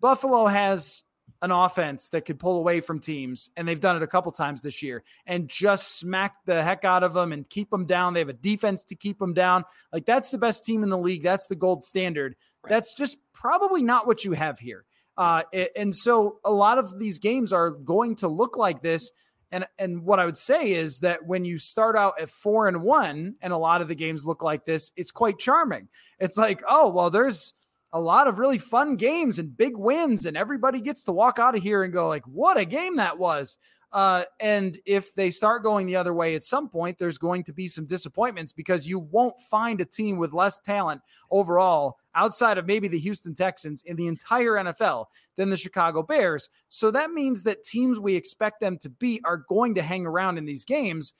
[0.00, 1.04] Buffalo has
[1.42, 4.62] an offense that could pull away from teams, and they've done it a couple times
[4.62, 8.14] this year, and just smack the heck out of them and keep them down.
[8.14, 9.64] They have a defense to keep them down.
[9.92, 11.22] Like that's the best team in the league.
[11.22, 12.36] That's the gold standard.
[12.62, 12.70] Right.
[12.70, 14.86] That's just probably not what you have here.
[15.18, 15.42] Uh,
[15.74, 19.10] and so a lot of these games are going to look like this.
[19.52, 22.82] And and what I would say is that when you start out at four and
[22.82, 25.88] one, and a lot of the games look like this, it's quite charming.
[26.18, 27.54] It's like, oh well, there's
[27.92, 31.56] a lot of really fun games and big wins, and everybody gets to walk out
[31.56, 33.56] of here and go like, what a game that was.
[33.92, 37.52] Uh, and if they start going the other way at some point, there's going to
[37.52, 42.66] be some disappointments because you won't find a team with less talent overall outside of
[42.66, 46.48] maybe the Houston Texans in the entire NFL than the Chicago Bears.
[46.68, 50.38] So that means that teams we expect them to beat are going to hang around
[50.38, 51.12] in these games,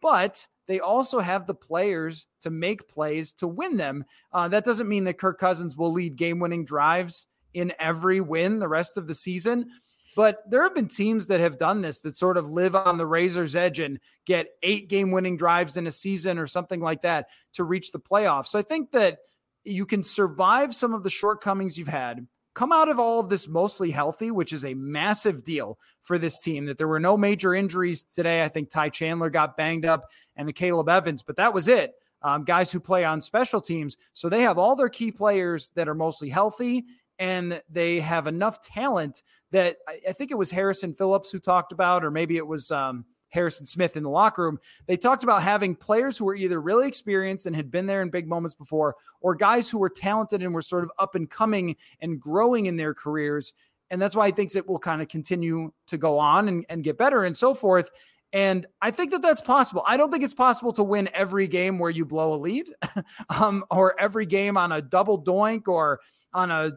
[0.00, 4.04] but they also have the players to make plays to win them.
[4.32, 8.58] Uh, that doesn't mean that Kirk Cousins will lead game winning drives in every win
[8.58, 9.70] the rest of the season.
[10.14, 13.06] But there have been teams that have done this that sort of live on the
[13.06, 17.28] razor's edge and get eight game winning drives in a season or something like that
[17.54, 18.48] to reach the playoffs.
[18.48, 19.18] So I think that
[19.64, 23.48] you can survive some of the shortcomings you've had, come out of all of this
[23.48, 26.66] mostly healthy, which is a massive deal for this team.
[26.66, 28.42] That there were no major injuries today.
[28.42, 31.94] I think Ty Chandler got banged up and Caleb Evans, but that was it.
[32.22, 33.96] Um, guys who play on special teams.
[34.12, 36.84] So they have all their key players that are mostly healthy
[37.18, 41.72] and they have enough talent that I, I think it was Harrison Phillips who talked
[41.72, 44.60] about, or maybe it was um, Harrison Smith in the locker room.
[44.86, 48.10] They talked about having players who were either really experienced and had been there in
[48.10, 51.76] big moments before, or guys who were talented and were sort of up and coming
[52.00, 53.54] and growing in their careers.
[53.90, 56.84] And that's why he thinks it will kind of continue to go on and, and
[56.84, 57.90] get better and so forth.
[58.34, 59.82] And I think that that's possible.
[59.86, 62.66] I don't think it's possible to win every game where you blow a lead
[63.28, 66.00] um, or every game on a double doink or
[66.32, 66.72] on a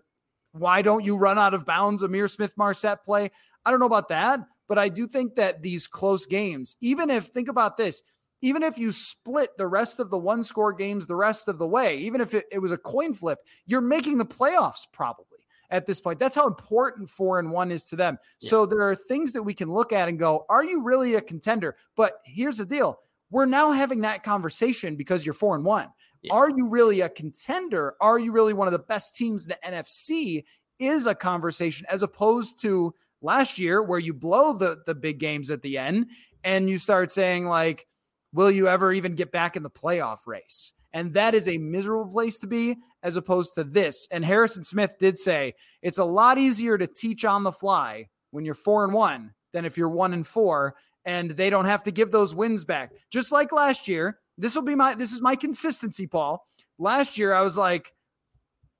[0.51, 3.29] why don't you run out of bounds Ihmir Smith-Marsette play.
[3.65, 4.39] I don't know about that.
[4.67, 8.01] But I do think that these close games, even if, think about this,
[8.41, 11.67] even if you split the rest of the one score games the rest of the
[11.67, 15.25] way, even if it, it was a coin flip, you're making the playoffs probably
[15.69, 16.19] at this point.
[16.19, 18.17] That's how important four and one is to them.
[18.39, 21.21] So there are things that we can look at and go, are you really a
[21.21, 21.75] contender?
[21.95, 22.99] But here's the deal
[23.31, 25.87] we're now having that conversation because you're four and one.
[26.21, 26.33] Yeah.
[26.33, 27.95] Are you really a contender?
[27.99, 30.43] Are you really one of the best teams in the NFC?
[30.77, 32.93] Is a conversation as opposed to
[33.25, 36.07] last year where you blow the the big games at the end
[36.43, 37.87] and you start saying like
[38.31, 42.09] will you ever even get back in the playoff race And that is a miserable
[42.09, 44.07] place to be as opposed to this.
[44.11, 48.45] And Harrison Smith did say it's a lot easier to teach on the fly when
[48.45, 50.75] you're four and one than if you're one and four.
[51.03, 52.93] And they don't have to give those wins back.
[53.11, 56.47] Just like last year, this will be my this is my consistency, Paul.
[56.79, 57.93] Last year, I was like,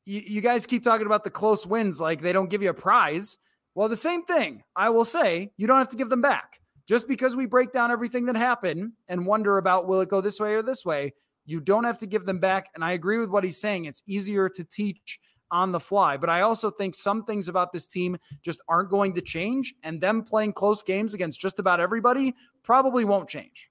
[0.05, 2.73] you, you guys keep talking about the close wins, like they don't give you a
[2.73, 3.37] prize.
[3.75, 6.61] Well, the same thing, I will say, you don't have to give them back.
[6.87, 10.39] Just because we break down everything that happened and wonder about will it go this
[10.39, 11.13] way or this way,
[11.45, 12.69] you don't have to give them back.
[12.73, 13.85] And I agree with what he's saying.
[13.85, 15.19] It's easier to teach
[15.51, 16.15] on the fly.
[16.17, 19.73] But I also think some things about this team just aren't going to change.
[19.83, 23.69] And them playing close games against just about everybody probably won't change.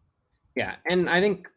[0.55, 0.77] Yeah.
[0.89, 1.49] And I think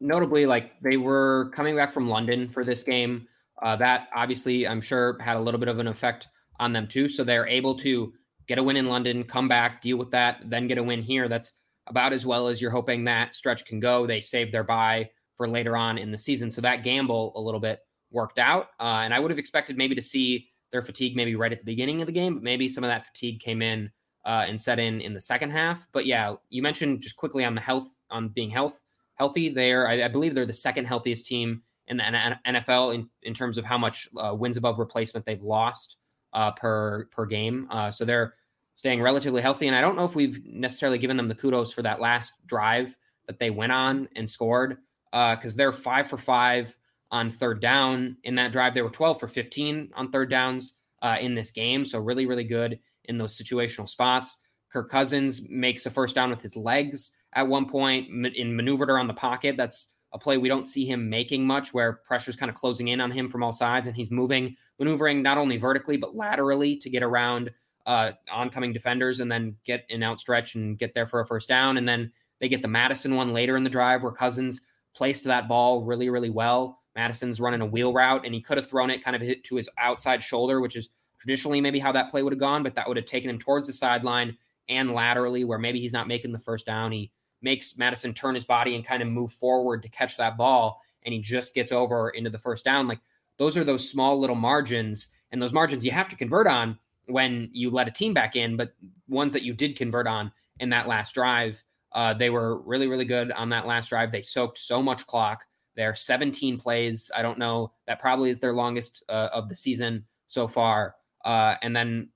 [0.00, 3.28] notably, like they were coming back from London for this game.
[3.60, 6.28] Uh, that obviously, I'm sure, had a little bit of an effect
[6.58, 7.08] on them too.
[7.08, 8.12] So they're able to
[8.46, 11.28] get a win in London, come back, deal with that, then get a win here.
[11.28, 11.54] That's
[11.86, 14.06] about as well as you're hoping that stretch can go.
[14.06, 16.50] They saved their bye for later on in the season.
[16.50, 18.68] So that gamble a little bit worked out.
[18.80, 21.64] Uh, and I would have expected maybe to see their fatigue maybe right at the
[21.64, 23.90] beginning of the game, but maybe some of that fatigue came in
[24.26, 25.86] uh, and set in in the second half.
[25.92, 28.82] But yeah, you mentioned just quickly on the health, on being health
[29.18, 29.48] healthy.
[29.48, 32.02] There, I, I believe they're the second healthiest team in the
[32.46, 35.96] NFL in, in terms of how much uh, wins above replacement they've lost
[36.38, 37.66] uh, per per game.
[37.68, 38.34] Uh, so they're
[38.76, 41.82] staying relatively healthy, and I don't know if we've necessarily given them the kudos for
[41.82, 42.96] that last drive
[43.26, 44.78] that they went on and scored
[45.10, 46.76] because uh, they're five for five
[47.10, 48.72] on third down in that drive.
[48.72, 52.44] They were twelve for fifteen on third downs uh, in this game, so really really
[52.44, 54.38] good in those situational spots.
[54.72, 59.08] Kirk Cousins makes a first down with his legs at one point in maneuvered around
[59.08, 59.56] the pocket.
[59.56, 63.00] That's a play we don't see him making much, where pressure's kind of closing in
[63.00, 66.90] on him from all sides, and he's moving, maneuvering not only vertically but laterally to
[66.90, 67.50] get around
[67.86, 71.78] uh, oncoming defenders and then get an outstretch and get there for a first down.
[71.78, 74.60] And then they get the Mattison one later in the drive where Cousins
[74.94, 76.80] placed that ball really, really well.
[76.96, 79.56] Mattison's running a wheel route, and he could have thrown it kind of hit to
[79.56, 82.86] his outside shoulder, which is traditionally maybe how that play would have gone, but that
[82.88, 84.36] would have taken him towards the sideline
[84.68, 86.92] and laterally, where maybe he's not making the first down.
[86.92, 87.10] He
[87.42, 91.12] makes Mattison turn his body and kind of move forward to catch that ball, and
[91.12, 92.88] he just gets over into the first down.
[92.88, 93.00] Like
[93.36, 97.48] those are those small little margins, and those margins you have to convert on when
[97.52, 98.74] you let a team back in, but
[99.08, 103.04] ones that you did convert on in that last drive, uh, they were really, really
[103.04, 104.12] good on that last drive.
[104.12, 105.44] They soaked so much clock.
[105.74, 107.10] They're 17 plays.
[107.16, 107.72] I don't know.
[107.86, 110.96] That probably is their longest uh, of the season so far.
[111.24, 112.10] Uh, and then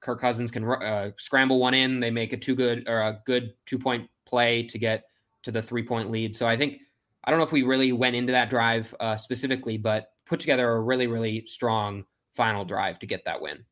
[0.00, 2.00] Kirk Cousins can uh, scramble one in.
[2.00, 5.04] They make a two good or a good two point play to get
[5.42, 6.34] to the three point lead.
[6.36, 6.78] So I think
[7.24, 10.70] I don't know if we really went into that drive uh, specifically, but put together
[10.70, 13.64] a really really strong final drive to get that win.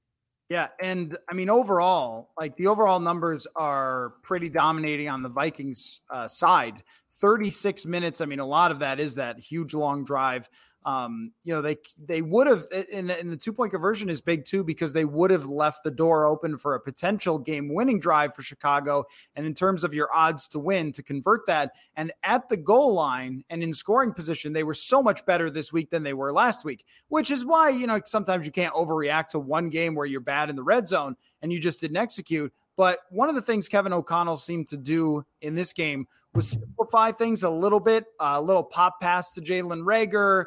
[0.49, 6.01] Yeah, and I mean overall, like the overall numbers are pretty dominating on the Vikings
[6.11, 6.83] uh, side.
[7.21, 8.21] 36 minutes.
[8.21, 10.49] I mean, a lot of that is that huge long drive.
[10.88, 14.22] Um, you know, they they would have in the, in the two point conversion is
[14.22, 18.01] big too because they would have left the door open for a potential game winning
[18.01, 19.05] drive for Chicago.
[19.37, 22.94] And in terms of your odds to win, to convert that, and at the goal
[22.94, 26.33] line and in scoring position, they were so much better this week than they were
[26.33, 26.87] last week.
[27.09, 30.48] Which is why you know sometimes you can't overreact to one game where you're bad
[30.48, 32.51] in the red zone and you just didn't execute.
[32.79, 37.11] But one of the things Kevin O'Connell seemed to do in this game was simplify
[37.11, 40.44] things a little bit, a little pop pass to Jalen Reagor,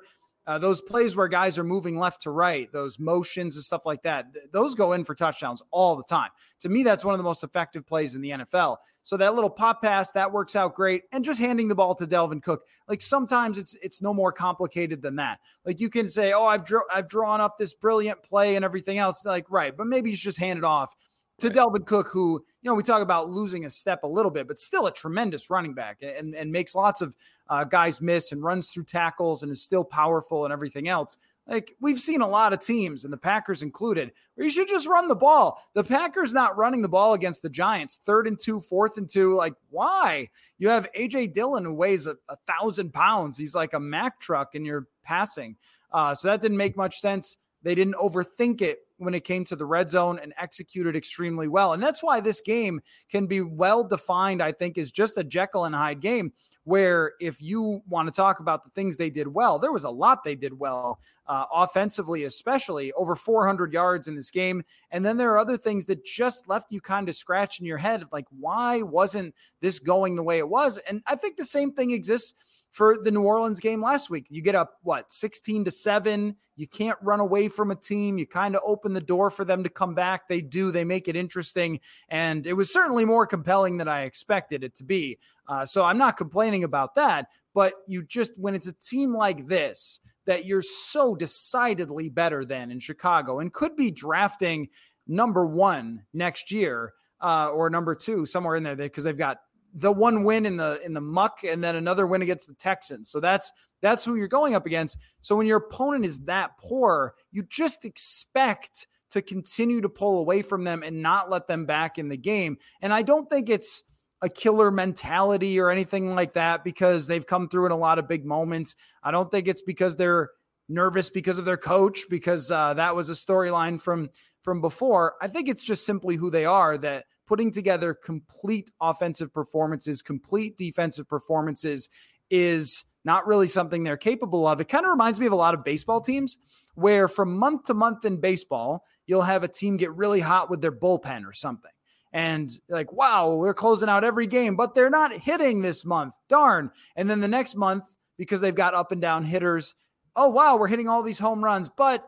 [0.47, 4.01] uh, those plays where guys are moving left to right, those motions and stuff like
[4.03, 6.29] that, th- those go in for touchdowns all the time.
[6.61, 8.77] To me, that's one of the most effective plays in the NFL.
[9.03, 12.07] So that little pop pass that works out great, and just handing the ball to
[12.07, 12.63] Dalvin Cook.
[12.87, 15.39] Like sometimes it's it's no more complicated than that.
[15.65, 18.97] Like you can say, "Oh, I've dr- I've drawn up this brilliant play and everything
[18.97, 20.95] else." Like right, but maybe you just hand it off
[21.41, 21.55] to right.
[21.55, 24.59] Dalvin Cook, who, you know, we talk about losing a step a little bit, but
[24.59, 27.15] still a tremendous running back and, and makes lots of
[27.51, 31.17] uh, guys miss and runs through tackles and is still powerful and everything else.
[31.47, 34.87] Like we've seen a lot of teams, and the Packers included, where you should just
[34.87, 35.61] run the ball.
[35.73, 39.35] The Packers not running the ball against the Giants, third and two, fourth and two.
[39.35, 40.29] Like, why?
[40.59, 43.37] You have AJ Dillon who weighs a, a thousand pounds.
[43.37, 45.57] He's like a Mack truck, and you're passing.
[45.91, 47.35] Uh, so that didn't make much sense.
[47.63, 51.73] They didn't overthink it when it came to the red zone and executed extremely well.
[51.73, 55.65] And that's why this game can be well defined, I think, is just a Jekyll
[55.65, 56.31] and Hyde game.
[56.63, 59.89] Where, if you want to talk about the things they did well, there was a
[59.89, 64.63] lot they did well, uh, offensively, especially over 400 yards in this game.
[64.91, 68.05] And then there are other things that just left you kind of scratching your head
[68.11, 70.77] like, why wasn't this going the way it was?
[70.87, 72.35] And I think the same thing exists
[72.71, 74.27] for the New Orleans game last week.
[74.29, 76.35] You get up, what, 16 to 7.
[76.55, 78.17] You can't run away from a team.
[78.17, 80.27] You kind of open the door for them to come back.
[80.27, 81.81] They do, they make it interesting.
[82.07, 85.19] And it was certainly more compelling than I expected it to be.
[85.47, 87.27] Uh, so I'm not complaining about that.
[87.53, 92.71] But you just, when it's a team like this, that you're so decidedly better than
[92.71, 94.69] in Chicago and could be drafting
[95.07, 99.39] number one next year uh, or number two somewhere in there because they've got
[99.73, 103.09] the one win in the in the muck and then another win against the Texans.
[103.09, 103.51] So that's
[103.81, 104.97] that's who you're going up against.
[105.21, 110.41] So when your opponent is that poor, you just expect to continue to pull away
[110.41, 112.57] from them and not let them back in the game.
[112.81, 113.83] And I don't think it's
[114.21, 118.07] a killer mentality or anything like that because they've come through in a lot of
[118.07, 118.75] big moments.
[119.03, 120.29] I don't think it's because they're
[120.69, 124.09] nervous because of their coach because uh, that was a storyline from
[124.41, 125.15] from before.
[125.21, 130.57] I think it's just simply who they are that putting together complete offensive performances, complete
[130.57, 131.87] defensive performances
[132.29, 134.59] is not really something they're capable of.
[134.59, 136.37] It kind of reminds me of a lot of baseball teams
[136.75, 140.59] where from month to month in baseball, you'll have a team get really hot with
[140.59, 141.71] their bullpen or something.
[142.11, 146.13] And like, wow, we're closing out every game, but they're not hitting this month.
[146.27, 146.69] Darn.
[146.97, 147.85] And then the next month,
[148.17, 149.73] because they've got up and down hitters,
[150.17, 152.05] oh, wow, we're hitting all these home runs, but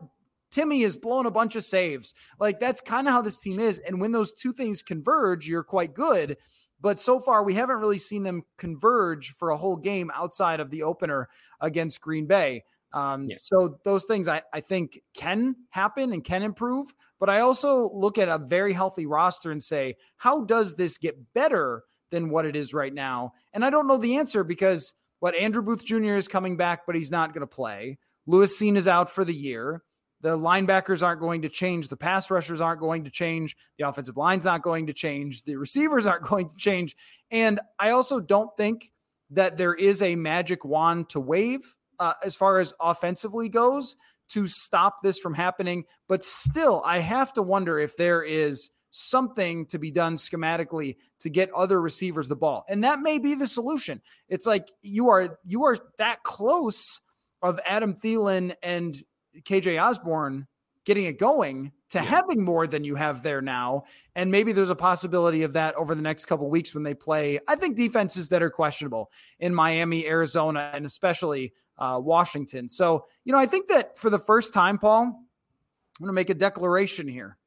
[0.54, 2.14] Timmy has blown a bunch of saves.
[2.38, 3.80] Like that's kind of how this team is.
[3.80, 6.36] And when those two things converge, you're quite good.
[6.80, 10.70] But so far, we haven't really seen them converge for a whole game outside of
[10.70, 11.28] the opener
[11.60, 12.62] against Green Bay.
[12.92, 13.38] Um, yeah.
[13.40, 16.94] So those things I, I think can happen and can improve.
[17.18, 21.16] But I also look at a very healthy roster and say, how does this get
[21.34, 21.82] better
[22.12, 23.32] than what it is right now?
[23.52, 26.14] And I don't know the answer because what Andrew Booth Jr.
[26.14, 27.98] is coming back, but he's not going to play.
[28.26, 29.82] Lewis Cine is out for the year.
[30.24, 31.88] The linebackers aren't going to change.
[31.88, 33.58] The pass rushers aren't going to change.
[33.76, 35.42] The offensive line's not going to change.
[35.42, 36.96] The receivers aren't going to change.
[37.30, 38.90] And I also don't think
[39.28, 43.96] that there is a magic wand to wave uh, as far as offensively goes
[44.30, 45.84] to stop this from happening.
[46.08, 51.28] But still, I have to wonder if there is something to be done schematically to
[51.28, 52.64] get other receivers the ball.
[52.70, 54.00] And that may be the solution.
[54.30, 57.02] It's like you are you are that close
[57.42, 59.04] of Adam Thielen and
[59.42, 60.46] KJ Osborne
[60.84, 62.04] getting it going to yeah.
[62.04, 63.84] having more than you have there now.
[64.14, 67.38] And maybe there's a possibility of that over the next couple weeks when they play,
[67.48, 72.68] I think, defenses that are questionable in Miami, Arizona, and especially uh, Washington.
[72.68, 76.30] So, you know, I think that for the first time, Paul, I'm going to make
[76.30, 77.38] a declaration here.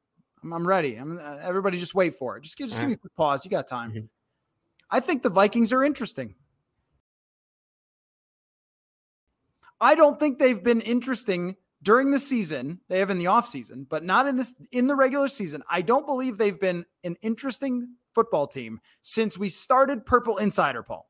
[0.42, 0.96] I'm, I'm ready.
[0.96, 2.42] I'm, uh, everybody just wait for it.
[2.42, 3.44] Just, give, just give me a quick pause.
[3.44, 3.90] You got time.
[3.90, 4.06] Mm-hmm.
[4.90, 6.34] I think the Vikings are interesting.
[9.80, 12.80] I don't think they've been interesting during the season.
[12.88, 15.62] They have in the offseason, but not in this in the regular season.
[15.70, 21.08] I don't believe they've been an interesting football team since we started Purple Insider Paul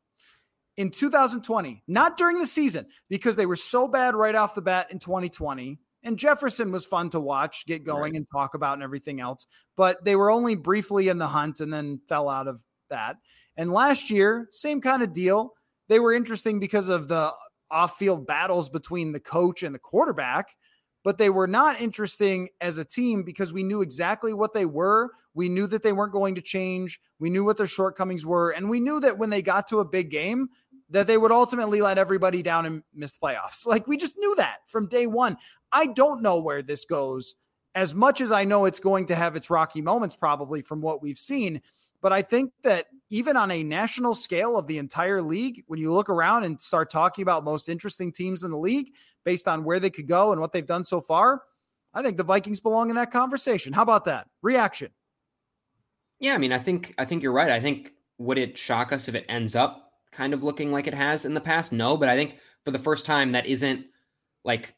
[0.77, 4.89] in 2020, not during the season because they were so bad right off the bat
[4.91, 5.79] in 2020.
[6.05, 8.15] And Jefferson was fun to watch, get going right.
[8.15, 11.73] and talk about and everything else, but they were only briefly in the hunt and
[11.73, 13.17] then fell out of that.
[13.57, 15.55] And last year, same kind of deal.
[15.89, 17.33] They were interesting because of the
[17.71, 20.55] off-field battles between the coach and the quarterback
[21.09, 25.09] but they were not interesting as a team because we knew exactly what they were.
[25.33, 27.01] We knew that they weren't going to change.
[27.19, 28.51] We knew what their shortcomings were.
[28.51, 30.51] And we knew that when they got to a big game,
[30.91, 33.67] that they would ultimately let everybody down and miss the playoffs.
[33.67, 35.39] Like we just knew that from day one.
[35.73, 37.37] I don't know where this goes
[37.75, 41.01] as much as I know it's going to have its rocky moments, probably from what
[41.01, 41.63] we've seen.
[42.03, 45.93] But I think that even on a national scale of the entire league, when you
[45.93, 48.93] look around and start talking about most interesting teams in the league
[49.25, 51.43] based on where they could go and what they've done so far,
[51.95, 53.73] I think the Vikings belong in that conversation.
[53.73, 54.29] How about that?
[54.43, 54.91] Reaction.
[56.21, 57.51] Yeah, I mean, I think I think you're right.
[57.51, 60.95] I think would it shock us if it ends up kind of looking like it
[60.95, 61.73] has in the past?
[61.73, 63.87] No, but I think for the first time that isn't
[64.45, 64.75] like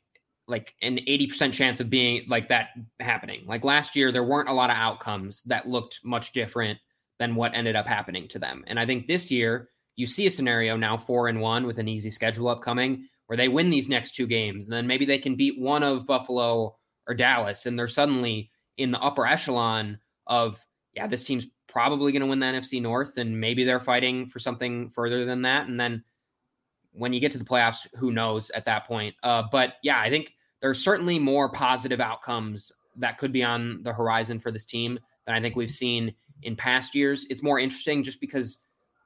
[0.46, 3.44] like an 80% chance of being like that happening.
[3.46, 6.78] Like last year there weren't a lot of outcomes that looked much different
[7.20, 8.64] than what ended up happening to them.
[8.66, 11.86] And I think this year you see a scenario now four and one with an
[11.86, 14.66] easy schedule upcoming where they win these next two games.
[14.66, 17.66] And then maybe they can beat one of Buffalo or Dallas.
[17.66, 20.58] And they're suddenly in the upper echelon of,
[20.94, 23.18] yeah, this team's probably going to win the NFC North.
[23.18, 25.68] And maybe they're fighting for something further than that.
[25.68, 26.02] And then
[26.92, 29.14] when you get to the playoffs, who knows at that point.
[29.22, 33.92] Uh, but yeah, I think there's certainly more positive outcomes that could be on the
[33.92, 37.26] horizon for this team than I think we've seen in past years.
[37.30, 38.60] It's more interesting just because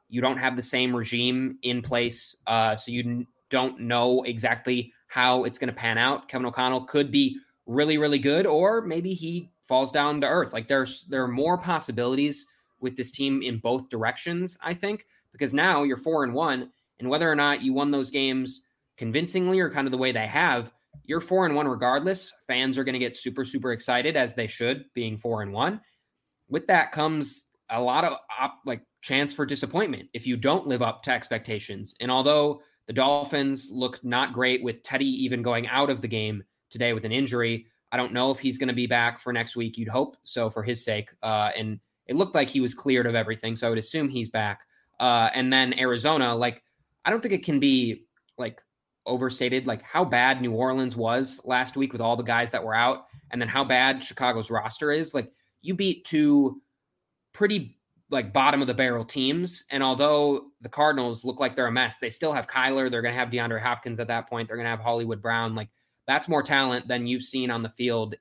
[0.09, 2.37] you don't have the same regime in place.
[2.47, 6.29] Uh, so you n- don't know exactly how it's going to pan out.
[6.29, 10.53] Kevin O'Connell could be really, really good, or maybe he falls down to earth.
[10.53, 12.47] Like there's there are more possibilities
[12.81, 17.09] with this team in both directions, I think, because now you're four and one, and
[17.09, 18.67] whether or not you won those games
[18.97, 20.73] convincingly or kind of the way they have,
[21.05, 22.33] you're four and one regardless.
[22.47, 25.81] Fans are going to get super, super excited as they should, being four and one
[26.49, 30.83] with that comes a lot of op, like chance for disappointment if you don't live
[30.83, 31.95] up to expectations.
[32.01, 36.45] And although The Dolphins look not great with Teddy even going out of the game
[36.71, 37.67] today with an injury.
[37.93, 39.79] I don't know if he's going to be back for next week.
[39.79, 41.11] You'd hope so for his sake.
[41.23, 44.29] Uh, and it looked like he was cleared of everything, so I would assume he's
[44.29, 44.67] back.
[45.01, 46.63] Uh, and then Arizona, like
[47.05, 48.05] I don't think it can be
[48.37, 48.61] like
[49.07, 52.75] overstated, like how bad New Orleans was last week with all the guys that were
[52.75, 55.15] out, and then how bad Chicago's roster is.
[55.15, 55.33] Like
[55.65, 56.61] you beat two
[57.33, 57.79] pretty
[58.11, 61.99] like bottom of the barrel teams, and although the Cardinals look like they're a mess,
[61.99, 62.91] they still have Kyler.
[62.91, 64.47] They're going to have DeAndre Hopkins at that point.
[64.47, 65.55] They're going to have Hollywood Brown.
[65.55, 65.71] Like
[66.07, 68.15] that's more talent than you've seen on the field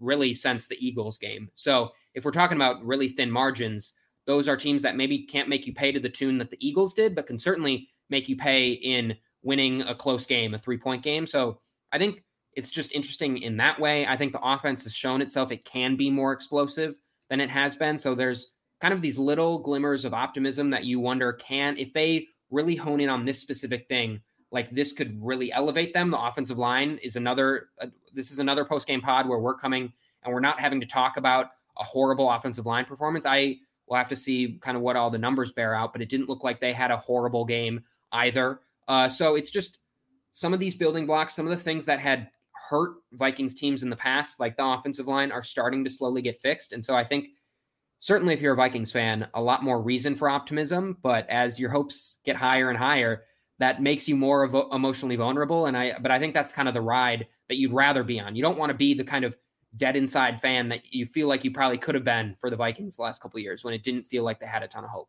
[0.00, 1.50] really since the Eagles game.
[1.54, 3.92] So if we're talking about really thin margins,
[4.26, 6.94] those are teams that maybe can't make you pay to the tune that the Eagles
[6.94, 11.02] did, but can certainly make you pay in winning a close game, a three point
[11.02, 11.26] game.
[11.26, 11.60] So
[11.92, 12.24] I think
[12.56, 14.06] it's just interesting in that way.
[14.06, 16.98] I think the offense has shown itself it can be more explosive
[17.28, 17.98] than it has been.
[17.98, 22.28] So there's kind of these little glimmers of optimism that you wonder can, if they
[22.50, 26.10] really hone in on this specific thing, like this could really elevate them.
[26.10, 29.92] The offensive line is another, uh, this is another post game pod where we're coming
[30.24, 33.26] and we're not having to talk about a horrible offensive line performance.
[33.26, 36.08] I will have to see kind of what all the numbers bear out, but it
[36.08, 37.82] didn't look like they had a horrible game
[38.12, 38.60] either.
[38.88, 39.78] Uh, so it's just
[40.32, 42.30] some of these building blocks, some of the things that had
[42.68, 46.40] hurt Vikings teams in the past, like the offensive line, are starting to slowly get
[46.40, 46.72] fixed.
[46.72, 47.28] And so I think
[47.98, 50.96] certainly if you're a Vikings fan, a lot more reason for optimism.
[51.02, 53.24] But as your hopes get higher and higher,
[53.58, 55.66] that makes you more emotionally vulnerable.
[55.66, 58.36] And I, but I think that's kind of the ride that you'd rather be on.
[58.36, 59.36] You don't want to be the kind of
[59.76, 62.96] dead inside fan that you feel like you probably could have been for the Vikings
[62.96, 65.08] the last couple years when it didn't feel like they had a ton of hope.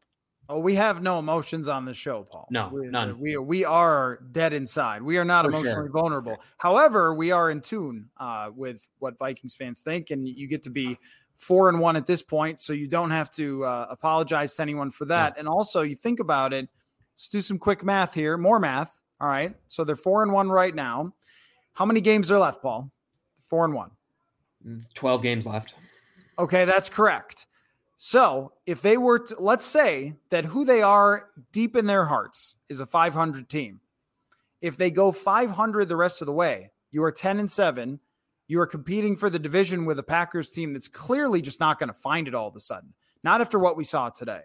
[0.50, 2.48] Oh, we have no emotions on the show, Paul.
[2.50, 3.20] No, we, none.
[3.20, 5.02] We we are dead inside.
[5.02, 5.90] We are not For emotionally sure.
[5.90, 6.38] vulnerable.
[6.58, 10.70] However, we are in tune uh, with what Vikings fans think, and you get to
[10.70, 10.98] be
[11.36, 14.90] four and one at this point, so you don't have to uh, apologize to anyone
[14.90, 15.34] for that.
[15.36, 15.40] Yeah.
[15.40, 16.70] And also, you think about it.
[17.14, 18.38] Let's do some quick math here.
[18.38, 18.98] More math.
[19.20, 19.54] All right.
[19.68, 21.14] So they're four and one right now.
[21.74, 22.92] How many games are left, Paul?
[23.42, 23.92] Four and one.
[24.94, 25.74] Twelve games left.
[26.40, 27.48] Okay, that's correct.
[27.98, 32.56] So if they were to, let's say that who they are deep in their hearts
[32.70, 33.82] is a 500 team.
[34.62, 38.00] If they go 500 the rest of the way, you are 10 and 7.
[38.48, 41.90] You are competing for the division with a Packers team that's clearly just not going
[41.90, 42.94] to find it all of a sudden.
[43.24, 44.42] Not after what we saw today.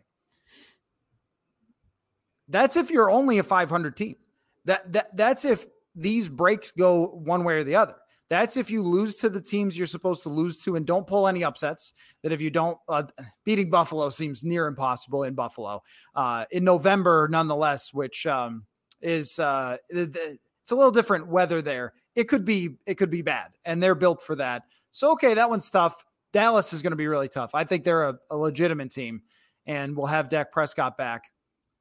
[2.49, 4.17] That's if you're only a 500 team.
[4.65, 7.97] That, that that's if these breaks go one way or the other.
[8.33, 11.29] That's if you lose to the teams you're supposed to lose to and don't pull
[11.29, 11.93] any upsets.
[12.23, 13.03] That if you don't, uh,
[13.45, 15.83] beating Buffalo seems near impossible in Buffalo
[16.15, 18.65] uh, in November, nonetheless, which um,
[19.03, 21.93] is uh, it's a little different weather there.
[22.15, 24.63] It could be it could be bad, and they're built for that.
[24.93, 26.03] So okay, that one's tough.
[26.33, 27.55] Dallas is going to be really tough.
[27.55, 29.21] I think they're a, a legitimate team,
[29.67, 31.25] and we'll have Dak Prescott back.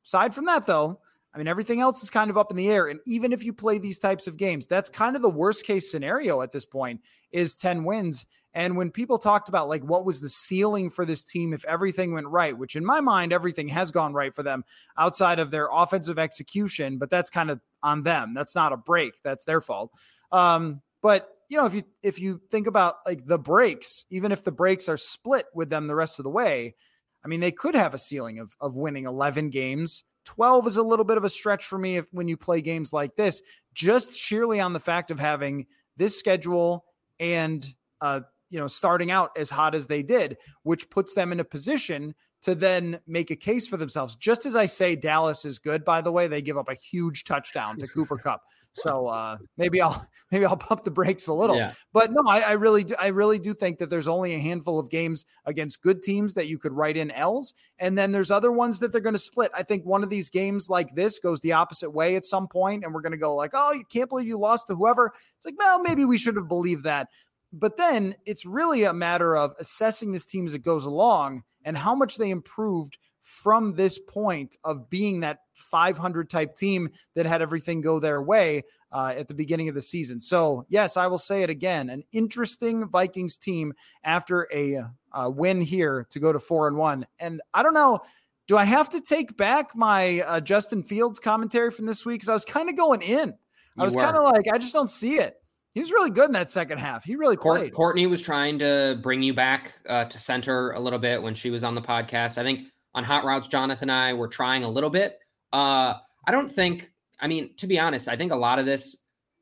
[0.06, 1.00] Aside from that, though,
[1.34, 2.88] I mean, everything else is kind of up in the air.
[2.88, 5.90] And even if you play these types of games, that's kind of the worst case
[5.90, 7.02] scenario at this point
[7.32, 8.26] is 10 wins.
[8.54, 12.12] And when people talked about like what was the ceiling for this team if everything
[12.14, 14.66] went right, which in my mind, everything has gone right for them
[14.98, 18.34] outside of their offensive execution, but that's kind of on them.
[18.34, 19.14] That's not a break.
[19.24, 19.92] That's their fault.
[20.34, 24.44] Um, but you know, if you if you think about like the breaks, even if
[24.44, 26.76] the breaks are split with them the rest of the way,
[27.24, 30.84] I mean, they could have a ceiling of of winning 11 games 12 is a
[30.84, 33.42] little bit of a stretch for me if when you play games like this,
[33.74, 35.66] just sheerly on the fact of having
[35.98, 36.86] this schedule
[37.20, 41.40] and uh, you know, starting out as hot as they did, which puts them in
[41.40, 44.16] a position to then make a case for themselves.
[44.16, 47.24] Just as I say Dallas is good, by the way, they give up a huge
[47.24, 48.42] touchdown to Cooper Kupp.
[48.74, 51.56] So uh, maybe I'll maybe I'll pump the brakes a little.
[51.56, 51.74] Yeah.
[51.94, 54.80] But no, I, I, really do, I really do think that there's only a handful
[54.80, 58.52] of games against good teams that you could write in L's, and then there's other
[58.52, 59.52] ones that they're going to split.
[59.56, 62.84] I think one of these games like this goes the opposite way at some point,
[62.84, 65.14] and we're going to go like, oh, you can't believe you lost to whoever.
[65.36, 67.08] It's like, well, maybe we should have believed that.
[67.54, 71.78] But then it's really a matter of assessing this team as it goes along and
[71.78, 77.42] how much they improved from this point of being that 500 type team that had
[77.42, 80.20] everything go their way uh, at the beginning of the season.
[80.20, 85.62] So, yes, I will say it again an interesting Vikings team after a uh, win
[85.62, 87.06] here to go to four and one.
[87.20, 88.00] And I don't know.
[88.48, 92.16] Do I have to take back my uh, Justin Fields commentary from this week?
[92.16, 93.34] Because I was kind of going in.
[93.78, 95.38] I was kind of like, I just don't see it.
[95.74, 97.06] He was really good in that second half.
[97.06, 97.74] He really played.
[97.74, 101.50] Courtney was trying to bring you back uh, to center a little bit when she
[101.50, 102.38] was on the podcast.
[102.38, 105.20] I think on Hot Routes, Jonathan and I were trying a little bit.
[105.54, 105.96] Uh,
[106.28, 108.98] I don't think, I mean, to be honest, I think a lot of this,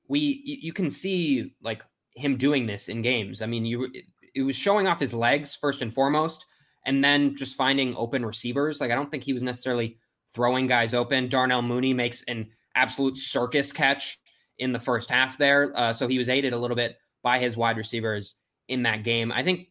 [0.08, 1.84] we, you can see like
[2.16, 3.42] him doing this in games.
[3.42, 3.92] I mean, you,
[4.36, 6.46] it was showing off his legs first and foremost,
[6.86, 8.80] and then just finding open receivers.
[8.82, 9.98] Like, I don't think he was necessarily
[10.34, 11.28] throwing guys open.
[11.28, 14.20] Darnell Mooney makes an absolute circus catch
[14.60, 15.74] in the first half there.
[15.76, 18.36] Uh, so he was aided a little bit by his wide receivers
[18.68, 19.32] in that game.
[19.32, 19.69] I think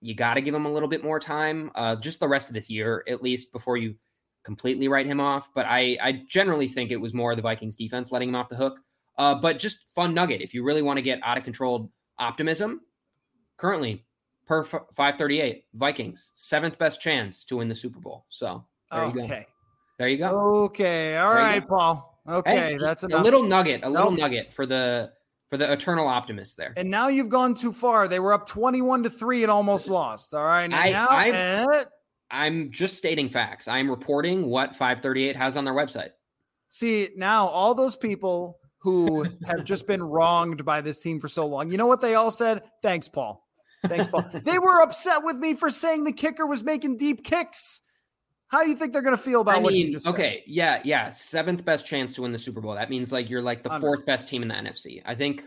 [0.00, 2.54] you got to give him a little bit more time, uh, just the rest of
[2.54, 3.94] this year at least, before you
[4.44, 5.50] completely write him off.
[5.54, 8.56] But I, I generally think it was more the Vikings defense letting him off the
[8.56, 8.78] hook.
[9.18, 12.80] Uh, but just fun nugget if you really want to get out of control optimism.
[13.58, 14.06] Currently,
[14.46, 18.24] per 538, Vikings seventh best chance to win the Super Bowl.
[18.30, 19.20] So there okay.
[19.20, 19.44] you go.
[19.98, 20.28] There you go.
[20.64, 21.18] Okay.
[21.18, 22.10] All there right, Paul.
[22.28, 25.12] Okay, hey, that's a little nugget, a little nugget for the
[25.50, 26.72] for the eternal optimist there.
[26.76, 28.06] And now you've gone too far.
[28.06, 30.32] They were up 21 to 3 and almost lost.
[30.32, 30.72] All right.
[30.72, 31.84] I, now, I'm, eh.
[32.30, 33.66] I'm just stating facts.
[33.66, 36.10] I'm reporting what 538 has on their website.
[36.68, 41.46] See, now all those people who have just been wronged by this team for so
[41.46, 42.62] long, you know what they all said?
[42.80, 43.44] Thanks, Paul.
[43.86, 44.24] Thanks, Paul.
[44.44, 47.80] they were upset with me for saying the kicker was making deep kicks.
[48.50, 50.52] How do you think they're going to feel about I what you just Okay, said?
[50.52, 52.74] yeah, yeah, seventh best chance to win the Super Bowl.
[52.74, 55.02] That means like you're like the fourth best team in the NFC.
[55.06, 55.44] I think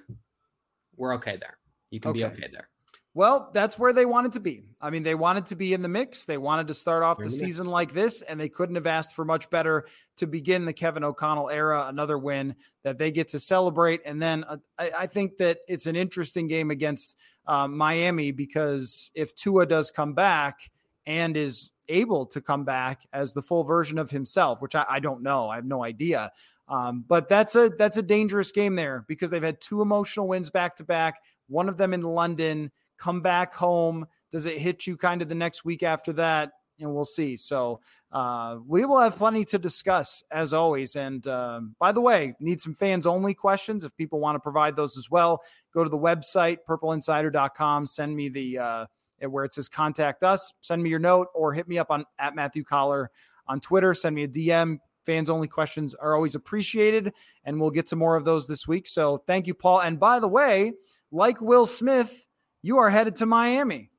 [0.96, 1.58] we're okay there.
[1.92, 2.20] You can okay.
[2.20, 2.70] be okay there.
[3.16, 4.64] Well, that's where they wanted to be.
[4.82, 6.26] I mean, they wanted to be in the mix.
[6.26, 9.16] They wanted to start off the, the season like this, and they couldn't have asked
[9.16, 9.86] for much better
[10.18, 11.86] to begin the Kevin O'Connell era.
[11.88, 14.02] Another win that they get to celebrate.
[14.06, 19.12] And then uh, I, I, think that it's an interesting game against uh, Miami because
[19.14, 20.72] if Tua does come back
[21.06, 25.00] and is able to come back as the full version of himself, which I, I
[25.00, 25.50] don't know.
[25.50, 26.32] I have no idea.
[26.68, 30.50] Um, but that's a that's a dangerous game there because they've had two emotional wins
[30.50, 31.16] back to back.
[31.48, 32.72] One of them in London.
[32.98, 34.08] Come back home.
[34.32, 36.52] Does it hit you kind of the next week after that?
[36.80, 37.38] And we'll see.
[37.38, 37.82] So
[38.12, 40.96] uh, we will have plenty to discuss as always.
[40.96, 43.86] And um, by the way, need some fans only questions.
[43.86, 45.42] If people want to provide those as well,
[45.74, 47.86] go to the website purpleinsider.com.
[47.86, 48.86] Send me the uh,
[49.32, 50.54] where it says contact us.
[50.62, 53.12] Send me your note or hit me up on at Matthew Coller
[53.48, 53.94] on Twitter.
[53.94, 54.80] Send me a DM.
[55.06, 57.14] Fans only questions are always appreciated,
[57.44, 58.88] and we'll get to more of those this week.
[58.88, 59.82] So thank you, Paul.
[59.82, 60.74] And by the way,
[61.12, 62.26] like Will Smith,
[62.62, 63.90] you are headed to Miami.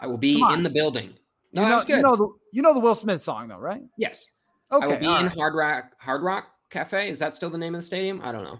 [0.00, 1.14] I will be in the building.
[1.52, 3.82] No, you know, you know the you know the Will Smith song though, right?
[3.96, 4.26] Yes.
[4.70, 4.84] Okay.
[4.84, 5.26] I will be in.
[5.28, 7.08] Hard Rock Hard Rock Cafe.
[7.08, 8.20] Is that still the name of the stadium?
[8.22, 8.58] I don't know.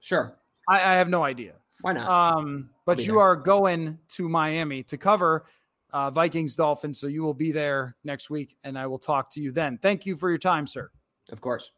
[0.00, 0.36] Sure.
[0.68, 1.54] I, I have no idea.
[1.82, 2.08] Why not?
[2.08, 3.22] Um, but you there.
[3.22, 5.44] are going to Miami to cover
[5.92, 6.98] uh, Vikings Dolphins.
[6.98, 9.78] So you will be there next week, and I will talk to you then.
[9.78, 10.90] Thank you for your time, sir.
[11.30, 11.70] Of course.